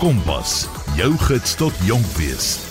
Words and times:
Kompas, 0.00 0.64
jou 0.96 1.12
gids 1.18 1.54
tot 1.60 1.72
jonk 1.84 2.06
wees. 2.16 2.69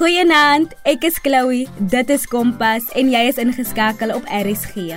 Goeienaand, 0.00 0.70
ek 0.88 1.02
is 1.04 1.18
Chloe. 1.20 1.66
Dit 1.92 2.08
is 2.08 2.22
Kompas 2.24 2.86
en 2.96 3.10
jy 3.12 3.20
is 3.28 3.36
ingeskakel 3.36 4.14
op 4.14 4.24
RSG. 4.32 4.94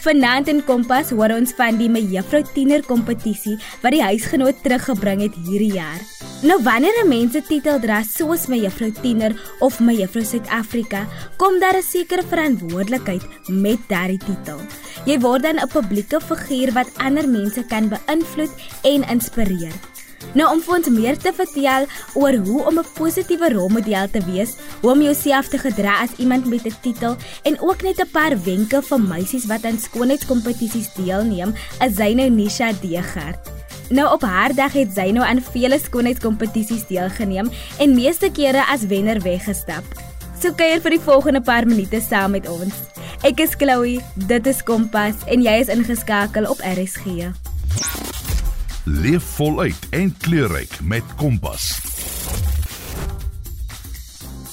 Vanaand 0.00 0.48
in 0.48 0.62
Kompas 0.64 1.10
hoor 1.12 1.34
ons 1.34 1.50
van 1.58 1.76
die 1.76 1.90
Mevrou 1.92 2.40
Tiener 2.54 2.80
kompetisie 2.88 3.58
wat 3.82 3.92
die 3.92 4.00
huisgenoot 4.00 4.62
teruggebring 4.64 5.20
het 5.26 5.36
hierdie 5.44 5.74
jaar. 5.74 6.00
Nou 6.40 6.56
wanneer 6.64 6.96
'n 7.02 7.08
mens 7.08 7.36
'n 7.36 7.44
titel 7.44 7.76
dra 7.84 8.00
soos 8.02 8.46
Mevrou 8.48 8.88
Tiener 9.02 9.36
of 9.60 9.76
Mevrou 9.78 10.24
Suid-Afrika, 10.24 11.04
kom 11.36 11.60
daar 11.60 11.76
'n 11.76 11.82
sekere 11.82 12.22
verantwoordelikheid 12.22 13.28
met 13.48 13.80
daardie 13.88 14.24
titel. 14.24 14.56
Jy 15.04 15.20
word 15.20 15.42
dan 15.42 15.60
'n 15.60 15.68
publieke 15.68 16.18
figuur 16.18 16.72
wat 16.72 16.88
ander 16.96 17.28
mense 17.28 17.62
kan 17.68 17.92
beïnvloed 17.92 18.52
en 18.84 19.04
inspireer. 19.04 19.95
Nou 20.34 20.48
om 20.52 20.60
vir 20.60 20.74
ons 20.76 20.88
meer 20.92 21.18
te 21.18 21.32
vertel 21.32 21.86
oor 22.14 22.34
hoe 22.46 22.60
om 22.68 22.78
'n 22.78 22.92
positiewe 22.94 23.52
rolmodel 23.52 24.10
te 24.10 24.20
wees, 24.24 24.56
hoe 24.80 24.92
om 24.92 25.02
jouself 25.02 25.48
te 25.48 25.58
gedra 25.58 26.02
as 26.02 26.16
iemand 26.18 26.46
met 26.46 26.66
'n 26.66 26.76
titel 26.82 27.16
en 27.42 27.60
ook 27.60 27.82
net 27.82 28.00
'n 28.00 28.10
paar 28.12 28.34
wenke 28.44 28.82
vir 28.82 29.00
meisies 29.00 29.46
wat 29.46 29.64
aan 29.64 29.78
skoonheidskompetisies 29.78 30.94
deelneem, 30.94 31.54
is 31.80 31.96
sy 31.96 32.12
nou 32.12 32.30
Nisha 32.30 32.72
Degert. 32.80 33.56
Nou 33.88 34.12
op 34.12 34.22
haar 34.22 34.54
dag 34.54 34.72
het 34.72 34.90
sy 34.94 35.10
nou 35.14 35.24
aan 35.26 35.42
vele 35.42 35.78
skoonheidskompetisies 35.78 36.86
deelgeneem 36.86 37.50
en 37.78 37.94
meeste 37.94 38.30
kere 38.30 38.66
as 38.66 38.86
wenner 38.86 39.20
weggestap. 39.22 39.84
So 40.42 40.52
kuier 40.52 40.80
vir 40.80 40.90
die 40.90 41.00
volgende 41.00 41.40
paar 41.40 41.66
minute 41.66 42.00
saam 42.00 42.30
met 42.30 42.48
ons. 42.48 42.74
Ek 43.22 43.40
is 43.40 43.54
Chloe, 43.56 44.00
dit 44.14 44.46
is 44.46 44.62
Kompas 44.62 45.14
en 45.26 45.42
jy 45.42 45.60
is 45.62 45.72
ingeskakel 45.72 46.50
op 46.50 46.58
RSG. 46.60 47.45
Leef 48.86 49.24
voluit 49.34 49.88
en 49.90 50.12
kleurryk 50.22 50.76
met 50.86 51.02
Kompas. 51.18 51.64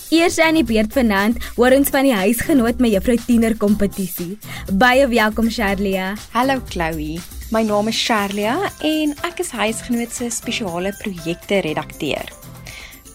Eers 0.10 0.40
aan 0.42 0.58
die 0.58 0.64
beurt 0.66 0.96
vanaand 0.96 1.38
hoor 1.54 1.76
ons 1.78 1.92
van 1.94 2.08
die 2.08 2.16
huisgenoot 2.18 2.82
met 2.82 2.96
juffrou 2.96 3.14
Tiener 3.28 3.54
kompetisie. 3.62 4.40
Baie 4.74 5.06
welkom 5.12 5.52
Sharlia. 5.54 6.16
Hallo 6.34 6.56
Chloe. 6.66 7.20
My 7.54 7.62
naam 7.68 7.92
is 7.94 8.00
Sharlia 8.02 8.56
en 8.82 9.14
ek 9.30 9.44
is 9.46 9.54
huisgenoot 9.54 10.18
se 10.18 10.32
spesiale 10.34 10.96
projekte 11.04 11.62
redakteur. 11.68 12.34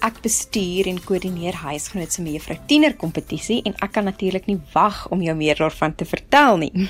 Ek 0.07 0.23
bestuur 0.23 0.87
en 0.87 1.03
koördineer 1.03 1.59
huisgenoot 1.65 2.15
se 2.15 2.23
mevrou 2.23 2.61
Tiener 2.71 2.95
kompetisie 2.95 3.59
en 3.67 3.75
ek 3.83 3.97
kan 3.99 4.07
natuurlik 4.07 4.47
nie 4.47 4.61
wag 4.71 5.09
om 5.11 5.27
jou 5.27 5.35
meer 5.35 5.59
daarvan 5.59 5.99
te 5.99 6.07
vertel 6.07 6.63
nie. 6.63 6.89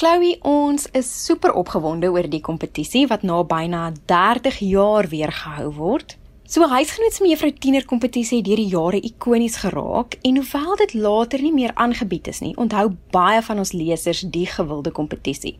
Chloe, 0.00 0.38
ons 0.48 0.86
is 0.96 1.08
super 1.26 1.52
opgewonde 1.52 2.08
oor 2.08 2.24
die 2.32 2.40
kompetisie 2.40 3.02
wat 3.10 3.20
na 3.20 3.42
byna 3.44 3.90
30 4.08 4.56
jaar 4.64 5.04
weer 5.12 5.28
gehou 5.28 5.66
word. 5.76 6.14
So 6.48 6.64
huisgenoot 6.64 7.12
se 7.12 7.26
mevrou 7.26 7.50
tiener 7.52 7.84
kompetisie 7.84 8.38
het 8.38 8.46
deur 8.46 8.62
die 8.62 8.72
jare 8.72 9.00
ikonies 9.04 9.58
geraak 9.60 10.16
en 10.24 10.40
hoewel 10.40 10.78
dit 10.80 10.94
later 10.94 11.44
nie 11.44 11.52
meer 11.52 11.74
aangebied 11.74 12.30
is 12.32 12.40
nie, 12.40 12.54
onthou 12.56 12.94
baie 13.12 13.42
van 13.44 13.60
ons 13.60 13.74
lesers 13.76 14.24
die 14.24 14.46
gewilde 14.48 14.88
kompetisie. 14.88 15.58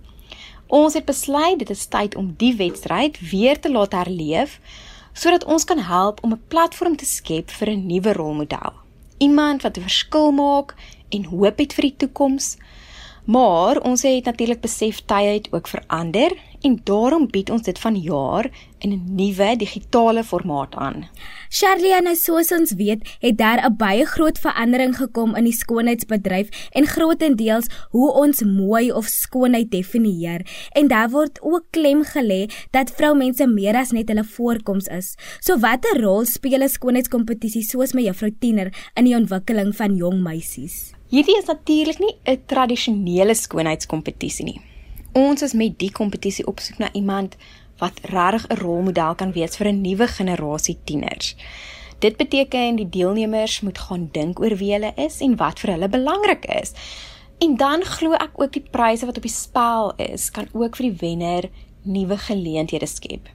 Ons 0.73 0.97
het 0.97 1.05
besluit 1.05 1.61
dit 1.61 1.77
is 1.77 1.85
tyd 1.93 2.17
om 2.17 2.33
die 2.41 2.55
wedstryd 2.57 3.21
weer 3.21 3.61
te 3.61 3.69
laat 3.69 3.93
herleef 3.93 4.57
sodat 5.13 5.45
ons 5.45 5.69
kan 5.69 5.85
help 5.85 6.25
om 6.25 6.33
'n 6.33 6.47
platform 6.49 6.97
te 6.97 7.05
skep 7.05 7.51
vir 7.51 7.77
'n 7.77 7.87
nuwe 7.93 8.17
rolmodel. 8.17 8.73
Iemand 9.19 9.63
wat 9.63 9.77
'n 9.77 9.85
verskil 9.85 10.33
maak 10.33 10.75
en 11.11 11.25
hoop 11.25 11.59
het 11.59 11.73
vir 11.77 11.83
die 11.83 11.97
toekoms. 11.97 12.57
Maar 13.31 13.79
ons 13.87 14.03
het 14.03 14.25
natuurlik 14.27 14.61
besef 14.61 15.05
tye 15.07 15.37
het 15.37 15.49
ook 15.55 15.69
verander 15.71 16.33
en 16.67 16.75
daarom 16.85 17.29
bied 17.31 17.51
ons 17.55 17.63
dit 17.63 17.79
vanjaar 17.79 18.49
in 18.83 18.91
'n 18.93 19.15
nuwe 19.15 19.57
digitale 19.57 20.25
formaat 20.25 20.75
aan. 20.75 21.07
Charlie, 21.49 22.03
nou 22.03 22.17
soos 22.17 22.51
ons 22.53 22.73
weet, 22.73 23.17
het 23.21 23.39
daar 23.39 23.65
'n 23.65 23.77
baie 23.77 24.05
groot 24.05 24.39
verandering 24.39 24.97
gekom 24.97 25.37
in 25.37 25.45
die 25.45 25.53
skoonheidsbedryf 25.53 26.49
en 26.71 26.87
grootendeels 26.87 27.67
hoe 27.91 28.13
ons 28.13 28.43
mooi 28.43 28.93
of 28.93 29.07
skoonheid 29.07 29.71
definieer. 29.71 30.41
En 30.73 30.89
daar 30.89 31.11
word 31.11 31.41
ook 31.41 31.65
klem 31.71 32.05
gelê 32.05 32.51
dat 32.71 32.91
vroumense 32.91 33.47
meer 33.47 33.77
as 33.77 33.91
net 33.91 34.09
hulle 34.09 34.25
voorkoms 34.25 34.87
is. 34.87 35.15
So 35.41 35.59
watter 35.59 36.01
rol 36.01 36.25
speel 36.25 36.63
'n 36.63 36.69
skoonheidskompetisie 36.69 37.63
soos 37.63 37.93
my 37.93 38.03
juffrou 38.03 38.35
Tiener 38.39 38.91
in 38.95 39.05
die 39.05 39.17
ontwikkeling 39.17 39.77
van 39.77 39.97
jong 39.97 40.23
meisies? 40.23 41.00
Hierdie 41.11 41.35
is 41.35 41.49
natuurlik 41.51 41.99
nie 41.99 42.15
'n 42.25 42.43
tradisionele 42.47 43.35
skoonheidskompetisie 43.35 44.45
nie. 44.45 44.61
Ons 45.13 45.43
is 45.43 45.53
met 45.53 45.79
die 45.79 45.91
kompetisie 45.91 46.47
op 46.47 46.61
soek 46.61 46.79
na 46.79 46.93
iemand 46.93 47.37
wat 47.79 47.99
regtig 48.03 48.47
'n 48.47 48.61
rolmodel 48.61 49.15
kan 49.15 49.33
wees 49.33 49.57
vir 49.57 49.67
'n 49.67 49.81
nuwe 49.81 50.07
generasie 50.07 50.79
tieners. 50.85 51.35
Dit 51.99 52.17
beteken 52.17 52.77
die 52.77 52.89
deelnemers 52.89 53.61
moet 53.61 53.79
gaan 53.79 54.09
dink 54.13 54.41
oor 54.41 54.57
wie 54.57 54.73
hulle 54.73 54.93
is 54.97 55.21
en 55.21 55.37
wat 55.37 55.59
vir 55.59 55.71
hulle 55.71 55.89
belangrik 55.89 56.45
is. 56.45 56.73
En 57.39 57.57
dan 57.57 57.83
glo 57.83 58.13
ek 58.13 58.31
ook 58.35 58.53
die 58.53 58.69
pryse 58.71 59.07
wat 59.07 59.17
op 59.17 59.23
die 59.23 59.33
spel 59.33 59.93
is, 59.97 60.31
kan 60.31 60.49
ook 60.53 60.77
vir 60.77 60.87
die 60.91 60.97
wenner 61.01 61.51
nuwe 61.83 62.19
geleenthede 62.19 62.87
skep. 62.87 63.29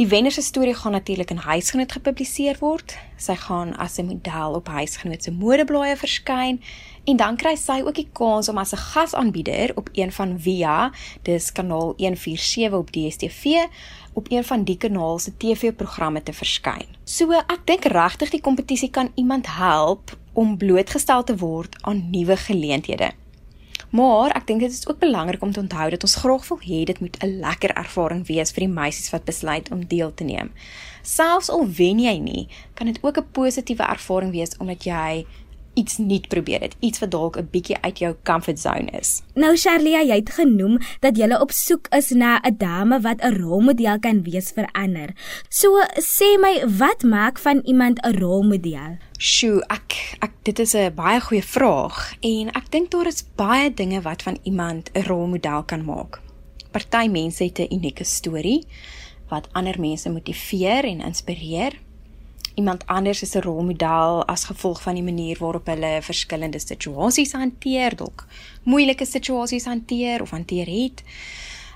Die 0.00 0.08
wenner 0.08 0.32
se 0.32 0.40
storie 0.40 0.74
gaan 0.74 0.92
natuurlik 0.92 1.30
in 1.30 1.36
Huisgenoot 1.36 1.92
gepubliseer 1.92 2.56
word. 2.60 2.94
Sy 3.20 3.34
gaan 3.36 3.74
as 3.76 3.98
'n 4.00 4.06
model 4.06 4.54
op 4.56 4.68
Huisgenoot 4.68 5.22
se 5.22 5.30
modeblaaie 5.30 5.96
verskyn 5.96 6.62
en 7.04 7.16
dan 7.16 7.36
kry 7.36 7.54
sy 7.56 7.82
ook 7.84 7.94
die 7.94 8.08
kans 8.12 8.48
om 8.48 8.58
as 8.58 8.72
'n 8.72 8.76
gasaanbieder 8.76 9.76
op 9.76 9.88
een 9.92 10.12
van 10.12 10.40
Via, 10.40 10.92
dis 11.22 11.52
kanaal 11.52 11.94
147 11.96 12.78
op 12.78 12.90
DStv, 12.92 13.44
op 14.12 14.26
een 14.30 14.44
van 14.44 14.64
die 14.64 14.76
kanaal 14.76 15.18
se 15.18 15.36
TV-programme 15.36 16.22
te 16.22 16.32
verskyn. 16.32 16.86
So 17.04 17.32
ek 17.32 17.60
dink 17.64 17.84
regtig 17.84 18.30
die 18.30 18.40
kompetisie 18.40 18.90
kan 18.90 19.12
iemand 19.14 19.46
help 19.46 20.16
om 20.32 20.56
blootgestel 20.56 21.24
te 21.24 21.36
word 21.36 21.76
aan 21.82 22.10
nuwe 22.10 22.36
geleenthede. 22.36 23.10
Maar 23.90 24.30
ek 24.38 24.46
dink 24.46 24.60
dit 24.62 24.70
is 24.70 24.86
ook 24.86 24.98
belangrik 24.98 25.42
om 25.42 25.52
te 25.52 25.60
onthou 25.60 25.90
dat 25.90 26.04
ons 26.06 26.14
graag 26.22 26.48
wil 26.48 26.60
hê 26.62 26.84
dit 26.84 27.00
moet 27.00 27.16
'n 27.22 27.40
lekker 27.42 27.70
ervaring 27.74 28.26
wees 28.26 28.52
vir 28.52 28.66
die 28.66 28.74
meisies 28.74 29.10
wat 29.10 29.24
besluit 29.24 29.70
om 29.70 29.86
deel 29.86 30.14
te 30.14 30.24
neem. 30.24 30.52
Selfs 31.02 31.50
al 31.50 31.66
wen 31.66 31.98
jy 31.98 32.18
nie, 32.18 32.48
kan 32.74 32.86
dit 32.86 32.98
ook 33.02 33.18
'n 33.18 33.30
positiewe 33.32 33.82
ervaring 33.82 34.30
wees 34.30 34.56
omdat 34.58 34.84
jy 34.84 35.26
iets 35.74 35.98
nuut 35.98 36.28
probeer 36.28 36.60
het, 36.60 36.74
iets 36.78 36.98
wat 36.98 37.10
dalk 37.10 37.36
'n 37.36 37.48
bietjie 37.50 37.76
uit 37.80 37.98
jou 37.98 38.14
comfort 38.22 38.58
zone 38.58 38.90
is. 38.90 39.22
Nou 39.34 39.56
Charlia, 39.56 40.02
jy 40.02 40.14
het 40.14 40.30
genoem 40.30 40.78
dat 41.00 41.16
jy 41.16 41.28
op 41.34 41.50
soek 41.50 41.86
is 41.88 42.10
na 42.10 42.40
'n 42.42 42.56
dame 42.58 43.00
wat 43.00 43.22
'n 43.22 43.36
rolmodel 43.36 43.98
kan 43.98 44.22
wees 44.22 44.50
vir 44.50 44.68
ander. 44.72 45.14
So 45.48 45.68
sê 45.98 46.38
my, 46.40 46.64
wat 46.78 47.02
maak 47.02 47.38
van 47.38 47.60
iemand 47.64 48.00
'n 48.02 48.18
rolmodel? 48.18 48.98
Sjoe, 49.18 49.64
ek 49.68 50.16
ek 50.20 50.32
dit 50.42 50.58
is 50.58 50.74
'n 50.74 50.94
baie 50.94 51.20
goeie 51.20 51.42
vraag 51.42 52.14
en 52.20 52.48
ek 52.48 52.70
dink 52.70 52.90
daar 52.90 53.06
is 53.06 53.24
baie 53.36 53.74
dinge 53.74 54.00
wat 54.00 54.22
van 54.22 54.38
iemand 54.42 54.90
'n 54.94 55.02
rolmodel 55.02 55.62
kan 55.62 55.84
maak. 55.84 56.20
Party 56.70 57.08
mense 57.08 57.44
het 57.44 57.58
'n 57.58 57.74
unieke 57.74 58.04
storie 58.04 58.66
wat 59.28 59.48
ander 59.52 59.80
mense 59.80 60.10
motiveer 60.10 60.84
en 60.84 61.00
inspireer 61.00 61.72
iemand 62.60 62.86
anders 62.86 63.22
is 63.22 63.34
'n 63.36 63.46
rolmodel 63.48 64.24
as 64.26 64.44
gevolg 64.44 64.82
van 64.82 64.94
die 64.94 65.08
manier 65.10 65.36
waarop 65.38 65.66
hulle 65.66 65.92
verskillende 66.02 66.58
situasies 66.58 67.32
hanteer, 67.32 67.96
dalk 67.96 68.26
moeilike 68.62 69.04
situasies 69.04 69.64
hanteer 69.64 70.22
of 70.22 70.30
hanteer 70.30 70.66
het. 70.66 71.02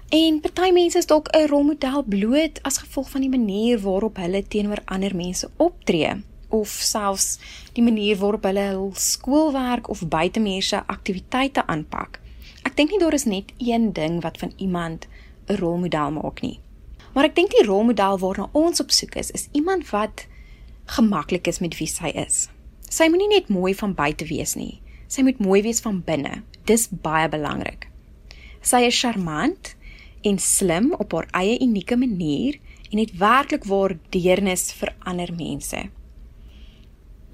En 0.09 0.41
party 0.41 0.71
mense 0.73 0.99
is 0.99 1.07
dalk 1.07 1.29
'n 1.33 1.49
rolmodel 1.49 2.03
bloot 2.03 2.63
as 2.63 2.79
gevolg 2.79 3.11
van 3.11 3.21
die 3.21 3.31
manier 3.31 3.81
waarop 3.81 4.17
hulle 4.17 4.43
teenoor 4.49 4.83
ander 4.85 5.17
mense 5.17 5.51
optree 5.57 6.23
of 6.49 6.69
selfs 6.69 7.39
die 7.73 7.83
manier 7.83 8.17
waarop 8.17 8.45
hulle 8.45 8.67
hul 8.75 8.93
skoolwerk 8.95 9.89
of 9.89 10.09
buitemuurse 10.09 10.87
aktiwiteite 10.87 11.67
aanpak. 11.67 12.21
Ek 12.63 12.77
dink 12.77 12.91
nie 12.91 12.99
daar 12.99 13.13
is 13.13 13.25
net 13.25 13.53
een 13.59 13.93
ding 13.93 14.23
wat 14.23 14.39
van 14.39 14.53
iemand 14.57 15.07
'n 15.49 15.57
rolmodel 15.57 16.11
maak 16.11 16.41
nie. 16.41 16.59
Maar 17.13 17.25
ek 17.25 17.35
dink 17.35 17.51
die 17.51 17.67
rolmodel 17.67 18.19
waarna 18.19 18.49
ons 18.53 18.81
op 18.81 18.91
soek 18.91 19.15
is, 19.15 19.31
is 19.31 19.49
iemand 19.53 19.91
wat 19.91 20.27
gemaklik 20.87 21.47
is 21.47 21.61
met 21.61 21.79
wie 21.79 21.89
sy 21.89 22.13
is. 22.15 22.49
Sy 22.91 23.09
moenie 23.09 23.29
net 23.29 23.49
mooi 23.49 23.75
van 23.75 23.95
buite 23.95 24.27
wees 24.29 24.55
nie. 24.55 24.81
Sy 25.09 25.23
moet 25.23 25.41
mooi 25.43 25.63
wees 25.63 25.81
van 25.85 26.03
binne. 26.05 26.43
Dis 26.67 26.89
baie 26.89 27.29
belangrik. 27.29 27.89
Sy 28.65 28.85
is 28.89 28.99
charmant 29.01 29.75
en 30.25 30.39
slim 30.39 30.93
op 30.99 31.13
haar 31.13 31.29
eie 31.37 31.59
unieke 31.61 31.97
manier 31.97 32.61
en 32.91 32.99
het 32.99 33.17
werklik 33.19 33.67
waar 33.69 33.97
deernis 34.15 34.71
vir 34.79 34.95
ander 35.05 35.33
mense. 35.37 35.89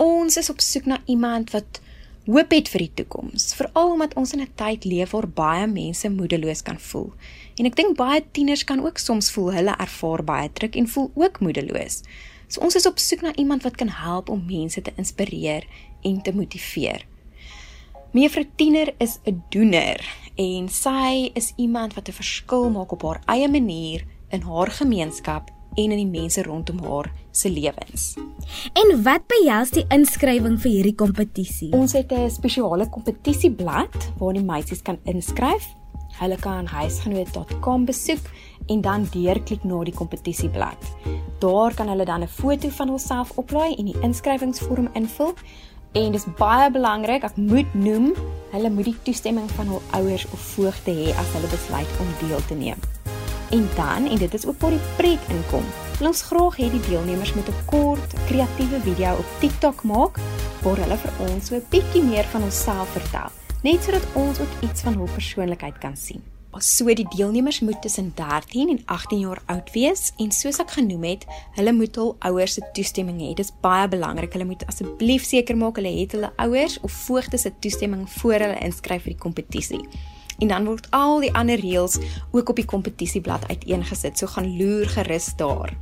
Ons 0.00 0.38
is 0.40 0.50
op 0.50 0.62
soek 0.64 0.88
na 0.88 1.02
iemand 1.06 1.52
wat 1.54 1.82
hoop 2.30 2.52
het 2.54 2.68
vir 2.72 2.84
die 2.84 2.92
toekoms, 3.00 3.50
veral 3.58 3.94
omdat 3.94 4.14
ons 4.20 4.32
in 4.32 4.40
'n 4.40 4.52
tyd 4.56 4.84
leef 4.84 5.10
waar 5.10 5.28
baie 5.28 5.66
mense 5.66 6.08
moedeloos 6.08 6.62
kan 6.62 6.78
voel. 6.78 7.12
En 7.58 7.66
ek 7.66 7.76
dink 7.76 7.96
baie 7.96 8.24
tieners 8.32 8.64
kan 8.64 8.80
ook 8.84 8.98
soms 8.98 9.30
voel 9.30 9.52
hulle 9.52 9.74
ervaar 9.78 10.24
baie 10.24 10.52
druk 10.52 10.76
en 10.76 10.88
voel 10.88 11.10
ook 11.14 11.40
moedeloos. 11.40 12.02
So 12.50 12.64
ons 12.66 12.74
is 12.74 12.86
op 12.88 12.98
soek 12.98 13.22
na 13.22 13.30
iemand 13.38 13.62
wat 13.62 13.78
kan 13.78 13.88
help 13.94 14.28
om 14.28 14.42
mense 14.46 14.82
te 14.82 14.90
inspireer 14.98 15.66
en 16.02 16.18
te 16.22 16.34
motiveer. 16.34 17.06
Mevrou 18.10 18.42
Tiener 18.58 18.90
is 18.98 19.18
'n 19.24 19.42
doener 19.50 20.02
en 20.34 20.68
sy 20.68 21.30
is 21.34 21.52
iemand 21.56 21.94
wat 21.94 22.08
'n 22.08 22.12
verskil 22.12 22.70
maak 22.70 22.92
op 22.92 23.02
haar 23.02 23.22
eie 23.26 23.48
manier 23.48 24.04
in 24.30 24.42
haar 24.42 24.70
gemeenskap 24.70 25.50
en 25.76 25.90
in 25.92 26.10
die 26.10 26.20
mense 26.20 26.42
rondom 26.42 26.78
haar 26.78 27.12
se 27.30 27.50
lewens. 27.50 28.16
En 28.72 29.02
wat 29.02 29.26
behels 29.26 29.70
die 29.70 29.84
inskrywing 29.88 30.58
vir 30.60 30.70
hierdie 30.70 30.94
kompetisie? 30.94 31.72
Ons 31.72 31.92
het 31.92 32.12
'n 32.12 32.30
spesiale 32.30 32.88
kompetisieblad 32.88 34.12
waar 34.18 34.32
die 34.32 34.44
meisies 34.44 34.82
kan 34.82 34.98
inskryf. 35.04 35.64
Hulle 36.18 36.36
kan 36.36 36.66
huisgenoot.com 36.66 37.84
besoek 37.84 38.20
en 38.66 38.80
dan 38.80 39.08
deurklik 39.10 39.64
na 39.64 39.82
die 39.84 39.94
kompetisieblad. 39.94 40.78
Daar 41.38 41.74
kan 41.74 41.88
hulle 41.88 42.04
dan 42.04 42.22
'n 42.22 42.28
foto 42.28 42.68
van 42.68 42.88
hulself 42.88 43.32
oplaai 43.36 43.74
en 43.74 43.84
die 43.84 44.00
inskrywingsvorm 44.00 44.88
invul. 44.92 45.34
En 45.92 46.12
dis 46.12 46.26
baie 46.38 46.70
belangrik, 46.70 47.22
ek 47.22 47.36
moet 47.36 47.74
noem, 47.74 48.14
hulle 48.52 48.70
moet 48.70 48.84
die 48.84 48.98
toestemming 49.02 49.50
van 49.50 49.66
hul 49.66 49.82
ouers 49.90 50.26
of 50.30 50.40
voogte 50.40 50.90
hê 50.90 51.10
as 51.18 51.32
hulle 51.34 51.50
besluit 51.50 51.90
om 52.00 52.28
deel 52.28 52.44
te 52.46 52.54
neem. 52.54 52.78
En 53.50 53.68
dan, 53.74 54.06
en 54.06 54.16
dit 54.16 54.34
is 54.34 54.46
ook 54.46 54.60
waar 54.60 54.70
die 54.70 54.88
preek 54.96 55.20
inkom. 55.28 55.64
Ons 56.00 56.22
graag 56.22 56.56
hê 56.56 56.70
die 56.70 56.80
deelnemers 56.88 57.34
moet 57.34 57.48
'n 57.48 57.64
kort, 57.66 58.14
kreatiewe 58.26 58.80
video 58.80 59.12
op 59.12 59.28
TikTok 59.40 59.82
maak 59.82 60.18
waar 60.62 60.76
hulle 60.76 60.96
vir 60.96 61.12
ons 61.28 61.46
so 61.46 61.54
'n 61.54 61.66
bietjie 61.70 62.02
meer 62.02 62.24
van 62.24 62.40
hulself 62.40 62.88
vertel, 62.88 63.30
net 63.62 63.82
sodat 63.82 64.06
ons 64.14 64.40
ook 64.40 64.52
iets 64.62 64.80
van 64.80 64.94
hul 64.94 65.08
persoonlikheid 65.14 65.78
kan 65.78 65.96
sien. 65.96 66.22
So 66.58 66.84
die 66.94 67.06
deelnemers 67.14 67.60
moet 67.60 67.82
tussen 67.82 68.12
13 68.16 68.68
en 68.68 68.80
18 68.84 69.18
jaar 69.22 69.38
oud 69.46 69.70
wees 69.72 70.12
en 70.18 70.32
soos 70.34 70.58
ek 70.58 70.74
genoem 70.76 71.04
het, 71.06 71.26
hulle 71.54 71.72
moet 71.72 71.94
hul 71.96 72.16
ouers 72.26 72.56
se 72.58 72.64
toestemming 72.74 73.20
hê. 73.22 73.34
Dit 73.38 73.46
is 73.46 73.52
baie 73.62 73.86
belangrik. 73.88 74.32
Hulle 74.34 74.48
moet 74.48 74.64
asseblief 74.66 75.24
seker 75.24 75.56
maak 75.56 75.78
hulle 75.78 75.92
het 75.94 76.16
hulle 76.18 76.32
ouers 76.42 76.80
of 76.82 76.92
voogte 77.06 77.38
se 77.38 77.52
toestemming 77.62 78.08
voor 78.18 78.42
hulle 78.42 78.58
inskryf 78.66 79.06
vir 79.06 79.14
die 79.14 79.22
kompetisie 79.22 79.84
en 80.40 80.48
dan 80.48 80.66
word 80.66 80.88
al 80.96 81.20
die 81.20 81.32
ander 81.36 81.60
reëls 81.60 81.98
ook 82.32 82.48
op 82.48 82.56
die 82.56 82.66
kompetisieblad 82.68 83.46
uiteengesit. 83.48 84.18
So 84.18 84.26
gaan 84.26 84.48
loer 84.56 84.88
gerus 84.88 85.30
daar. 85.36 85.74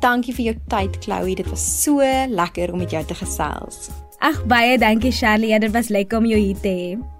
Dankie 0.00 0.32
vir 0.34 0.44
jou 0.44 0.56
tyd, 0.72 0.96
Chloe. 1.04 1.36
Dit 1.36 1.48
was 1.52 1.64
so 1.82 2.00
lekker 2.28 2.72
om 2.72 2.80
met 2.80 2.90
jou 2.90 3.04
te 3.04 3.14
gesels. 3.14 3.90
Ag 4.20 4.42
baie 4.48 4.78
dankie 4.80 5.12
Charlie, 5.12 5.58
dit 5.60 5.72
was 5.72 5.88
lekker 5.88 6.18
om 6.18 6.28
jou 6.28 6.40
hier 6.40 6.60
te 6.60 6.68
hê. 6.68 7.19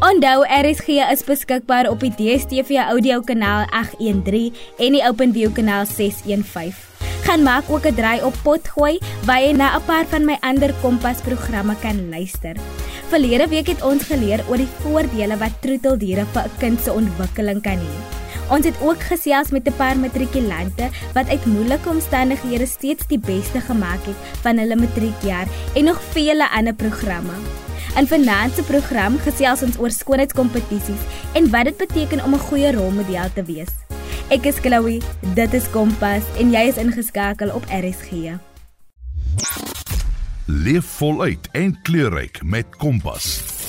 Onthou 0.00 0.44
RSG 0.44 0.88
is 1.10 1.24
beskikbaar 1.24 1.88
op 1.90 2.00
die 2.00 2.12
DStv 2.18 2.76
audio 2.88 3.20
kanaal 3.20 3.66
813 3.70 4.54
en 4.78 4.96
die 4.96 5.02
OpenView 5.08 5.52
kanaal 5.56 5.86
615. 5.86 6.88
Gaan 7.24 7.42
maak 7.42 7.64
ook 7.68 7.86
'n 7.86 7.94
draai 7.94 8.22
op 8.22 8.34
Potgooi 8.42 8.98
waar 9.24 9.42
jy 9.42 9.52
na 9.52 9.76
'n 9.76 9.84
paar 9.84 10.06
van 10.06 10.24
my 10.24 10.36
ander 10.40 10.74
Kompas 10.82 11.20
programme 11.20 11.76
kan 11.80 12.08
luister. 12.10 12.56
Verlede 13.08 13.48
week 13.48 13.66
het 13.66 13.82
ons 13.82 14.02
geleer 14.02 14.44
oor 14.48 14.56
die 14.56 14.74
voordele 14.80 15.36
wat 15.36 15.60
troeteldiere 15.60 16.24
vir 16.32 16.42
'n 16.44 16.58
kind 16.58 16.80
se 16.80 16.92
ontwikkeling 16.92 17.62
kan 17.62 17.78
hê. 17.78 18.20
Ons 18.50 18.66
het 18.66 18.80
ook 18.82 19.00
gesels 19.02 19.50
met 19.50 19.66
'n 19.66 19.76
paar 19.76 19.96
matrikulante 19.96 20.88
wat 21.14 21.28
uit 21.28 21.46
moeilike 21.46 21.88
omstandighede 21.88 22.66
steeds 22.66 23.06
die 23.06 23.18
beste 23.18 23.60
gemaak 23.60 24.02
het 24.04 24.16
van 24.42 24.58
hulle 24.58 24.76
matriekjaar 24.76 25.46
en 25.74 25.84
nog 25.84 26.00
vele 26.12 26.50
ander 26.50 26.74
programme. 26.74 27.32
In 27.98 28.06
vanaand 28.06 28.54
se 28.54 28.62
program 28.62 29.18
gesels 29.18 29.62
ons 29.66 29.78
oor 29.78 29.90
skoonheidskompetisies 29.90 31.02
en 31.34 31.50
wat 31.50 31.64
dit 31.64 31.76
beteken 31.76 32.22
om 32.24 32.34
'n 32.34 32.46
goeie 32.48 32.72
rolmodel 32.72 33.32
te 33.34 33.42
wees. 33.42 33.72
Ek 34.28 34.46
is 34.46 34.58
Chloe, 34.62 35.00
dit 35.34 35.54
is 35.54 35.70
Kompas 35.70 36.22
en 36.38 36.50
jy 36.50 36.68
is 36.68 36.76
ingeskakel 36.76 37.50
op 37.50 37.64
RSG. 37.66 38.38
Leef 40.46 40.84
voluit 40.84 41.48
en 41.52 41.78
kleurryk 41.82 42.42
met 42.42 42.76
Kompas. 42.76 43.59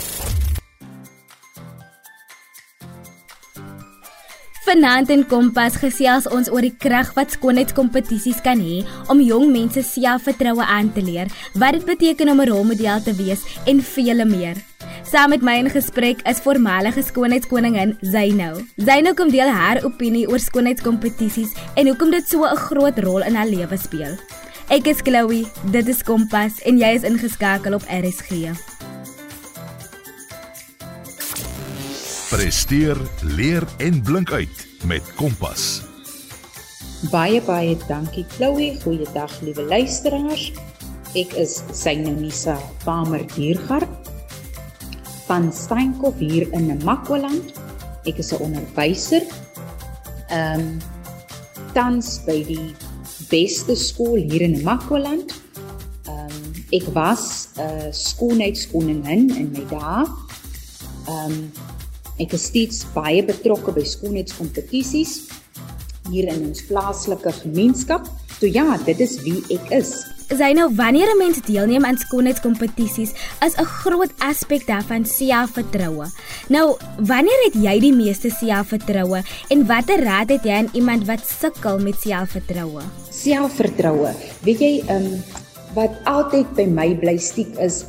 Vanaand 4.71 5.09
in 5.11 5.25
Kompas 5.27 5.75
gesels 5.75 6.29
ons 6.31 6.47
oor 6.47 6.63
die 6.63 6.71
krag 6.79 7.09
wat 7.17 7.33
skoonheidskompetisies 7.35 8.37
kan 8.45 8.61
hê 8.63 8.77
om 9.11 9.19
jong 9.19 9.49
mense 9.51 9.81
selfvertroue 9.83 10.63
aan 10.63 10.87
te 10.95 11.03
leer, 11.03 11.27
wat 11.59 11.75
dit 11.75 11.83
beteken 11.89 12.31
om 12.31 12.39
'n 12.39 12.47
rolmodel 12.47 13.03
te 13.03 13.11
wees 13.19 13.43
en 13.67 13.81
vele 13.83 14.25
meer. 14.25 14.55
Saam 15.03 15.29
met 15.29 15.41
my 15.41 15.57
in 15.59 15.69
gesprek 15.69 16.23
is 16.23 16.39
voormalige 16.39 17.03
skoonheidskoningin 17.03 17.97
Zeynou. 18.01 18.63
Zeynou 18.77 19.13
kom 19.13 19.29
deel 19.29 19.51
haar 19.51 19.83
opinie 19.83 20.29
oor 20.29 20.39
skoonheidskompetisies 20.39 21.51
en 21.75 21.87
hoekom 21.87 22.11
dit 22.11 22.29
so 22.29 22.45
'n 22.45 22.55
groot 22.55 22.99
rol 22.99 23.23
in 23.23 23.35
haar 23.35 23.47
lewe 23.47 23.77
speel. 23.77 24.15
Ek 24.69 24.87
is 24.87 25.01
Chloe, 25.03 25.45
dit 25.71 25.87
is 25.87 26.03
Kompas 26.03 26.61
en 26.63 26.77
jy 26.77 26.95
is 26.95 27.03
ingeskakel 27.03 27.73
op 27.73 27.83
RSG. 27.89 28.55
Presteer, 32.31 32.95
leer 33.21 33.63
en 33.77 34.01
blink 34.01 34.31
uit 34.31 34.67
met 34.87 35.03
Kompas. 35.19 35.81
Baie 37.11 37.41
baie 37.43 37.73
dankie 37.89 38.23
Chloe. 38.31 38.69
Goeiedag 38.79 39.33
liewe 39.43 39.65
luisteraars. 39.67 40.45
Ek 41.11 41.33
is 41.35 41.57
Synonisa 41.75 42.55
Palmer 42.85 43.25
Diergard 43.33 44.07
van 45.25 45.49
Steenkop 45.51 46.21
hier 46.23 46.47
in 46.55 46.69
Namakwaland. 46.69 47.51
Ek 48.07 48.23
is 48.23 48.31
'n 48.31 48.39
onderwyser. 48.47 49.27
Ehm 50.31 50.59
um, 50.59 50.79
tans 51.75 52.23
by 52.23 52.39
die 52.47 52.71
beste 53.27 53.75
skool 53.75 54.15
hier 54.15 54.41
in 54.47 54.63
Makwaland. 54.63 55.35
Ehm 56.07 56.31
um, 56.31 56.63
ek 56.71 56.87
was 56.95 57.51
'n 57.57 57.59
uh, 57.59 57.91
skoonheidskoningin 57.91 59.35
in 59.35 59.51
my 59.51 59.67
dae. 59.67 60.07
Ehm 61.11 61.27
um, 61.27 61.51
ek 62.21 62.35
is 62.37 62.47
steeds 62.51 62.85
baie 62.95 63.23
betrokke 63.25 63.73
by 63.75 63.83
skoonheidskompetisies 63.87 65.13
hier 66.11 66.29
in 66.31 66.47
ons 66.49 66.63
plaaslike 66.69 67.33
gemeenskap. 67.41 68.07
So 68.39 68.49
ja, 68.49 68.77
dit 68.85 68.99
is 69.03 69.19
wie 69.25 69.41
ek 69.53 69.69
is. 69.81 69.93
Sy 70.31 70.53
nou 70.55 70.69
wanneer 70.75 71.11
'n 71.11 71.19
mens 71.19 71.41
deelneem 71.43 71.85
aan 71.85 71.97
skoonheidskompetisies 71.99 73.11
is 73.45 73.55
'n 73.59 73.67
groot 73.83 74.11
aspek 74.19 74.65
daarvan 74.65 75.05
selfvertroue. 75.05 76.07
Nou, 76.49 76.77
wanneer 76.97 77.39
het 77.45 77.55
jy 77.55 77.79
die 77.79 77.93
meeste 77.93 78.29
selfvertroue 78.29 79.23
en 79.49 79.67
watter 79.67 79.99
raad 80.03 80.29
het 80.29 80.43
jy 80.43 80.51
aan 80.51 80.69
iemand 80.73 81.05
wat 81.05 81.27
sukkel 81.27 81.79
met 81.79 81.95
selfvertroue? 81.99 82.81
Selfvertroue. 83.11 84.13
Weet 84.43 84.59
jy, 84.59 84.83
ehm 84.87 85.05
um, 85.05 85.23
wat 85.75 85.91
altyd 86.03 86.55
by 86.55 86.65
my 86.65 86.95
bly 86.95 87.17
stiek 87.17 87.57
is 87.59 87.85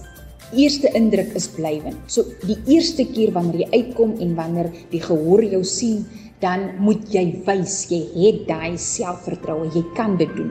Eerste 0.53 0.91
indruk 0.93 1.33
is 1.39 1.49
blywend. 1.49 1.97
So 2.13 2.25
die 2.45 2.59
eerste 2.69 3.07
keer 3.09 3.33
wanneer 3.33 3.63
jy 3.65 3.69
uitkom 3.73 4.19
en 4.21 4.35
wanneer 4.37 4.69
die 4.91 5.01
gehoor 5.01 5.45
jou 5.45 5.63
sien, 5.65 6.05
dan 6.43 6.73
moet 6.83 7.07
jy 7.15 7.25
wys 7.47 7.87
jy 7.89 8.03
het 8.19 8.43
daai 8.49 8.77
selfvertroue, 8.77 9.71
jy 9.73 9.85
kan 9.97 10.19
dit 10.21 10.31
doen. 10.37 10.51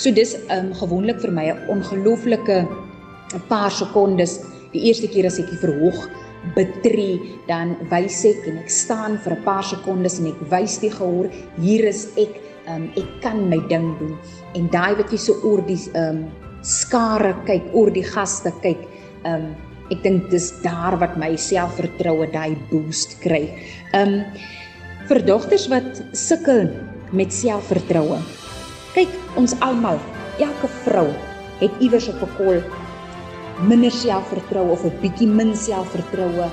So 0.00 0.10
dis 0.14 0.36
um 0.50 0.72
gewoonlik 0.78 1.20
vir 1.20 1.32
my 1.32 1.46
'n 1.50 1.68
ongelooflike 1.68 2.58
'n 3.34 3.42
paar 3.48 3.70
sekondes. 3.70 4.40
Die 4.72 4.86
eerste 4.88 5.08
keer 5.08 5.26
as 5.26 5.38
ek 5.38 5.50
die 5.50 5.60
verhoog 5.60 6.08
betree, 6.54 7.20
dan 7.46 7.76
wys 7.90 8.24
ek 8.24 8.46
en 8.46 8.58
ek 8.58 8.70
staan 8.70 9.18
vir 9.18 9.32
'n 9.36 9.44
paar 9.44 9.64
sekondes 9.64 10.18
en 10.18 10.26
ek 10.26 10.40
wys 10.50 10.78
die 10.78 10.90
gehoor, 10.90 11.28
hier 11.60 11.84
is 11.84 12.08
ek, 12.16 12.40
um 12.66 12.88
ek 12.96 13.20
kan 13.20 13.48
my 13.48 13.60
ding 13.68 13.98
doen. 13.98 14.16
En 14.54 14.68
daai 14.68 14.96
wat 14.96 15.10
jy 15.10 15.18
so 15.18 15.34
oor 15.44 15.60
die 15.66 15.78
um 15.94 16.30
skare 16.62 17.34
kyk, 17.44 17.62
oor 17.74 17.90
die 17.90 18.06
gaste 18.06 18.52
kyk, 18.62 18.88
um 19.24 19.54
ek 19.90 20.02
dink 20.02 20.30
dis 20.30 20.52
daar 20.62 20.96
wat 20.98 21.16
my 21.20 21.36
selfvertroue 21.36 22.26
daai 22.32 22.56
boost 22.70 23.20
kry. 23.20 23.48
Um 23.94 24.22
vir 25.08 25.20
dogters 25.26 25.68
wat 25.68 26.02
sukkel 26.16 26.70
met 27.12 27.32
selfvertroue 27.32 28.22
Kyk, 28.92 29.08
ons 29.40 29.54
almal, 29.64 29.96
elke 30.36 30.68
vrou 30.82 31.06
het 31.62 31.76
iewers 31.80 32.10
op 32.12 32.20
'n 32.20 32.32
kol 32.36 32.58
minder 33.68 33.90
selfvertroue 33.90 34.72
of 34.74 34.84
'n 34.84 34.92
bietjie 35.00 35.28
min 35.28 35.56
selfvertroue. 35.56 36.48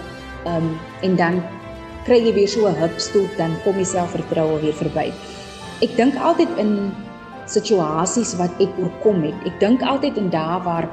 Ehm 0.45 0.55
um, 0.55 0.79
en 1.01 1.15
dan 1.15 1.43
kry 2.05 2.19
jy 2.23 2.33
weer 2.33 2.47
so 2.47 2.67
'n 2.67 2.79
hupstoot 2.79 3.37
dan 3.37 3.51
kom 3.63 3.75
jy 3.75 3.83
selfvertroue 3.83 4.61
weer 4.61 4.73
verby. 4.73 5.11
Ek 5.81 5.95
dink 5.97 6.15
altyd 6.15 6.49
in 6.57 6.91
situasies 7.45 8.35
wat 8.37 8.51
ek 8.59 8.71
oorkom 8.79 9.23
het. 9.23 9.35
Ek 9.45 9.59
dink 9.59 9.81
altyd 9.81 10.17
in 10.17 10.29
dae 10.29 10.63
waar 10.63 10.87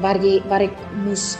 waar 0.00 0.18
jy 0.22 0.42
waar 0.48 0.64
ek 0.66 0.76
moes 1.04 1.36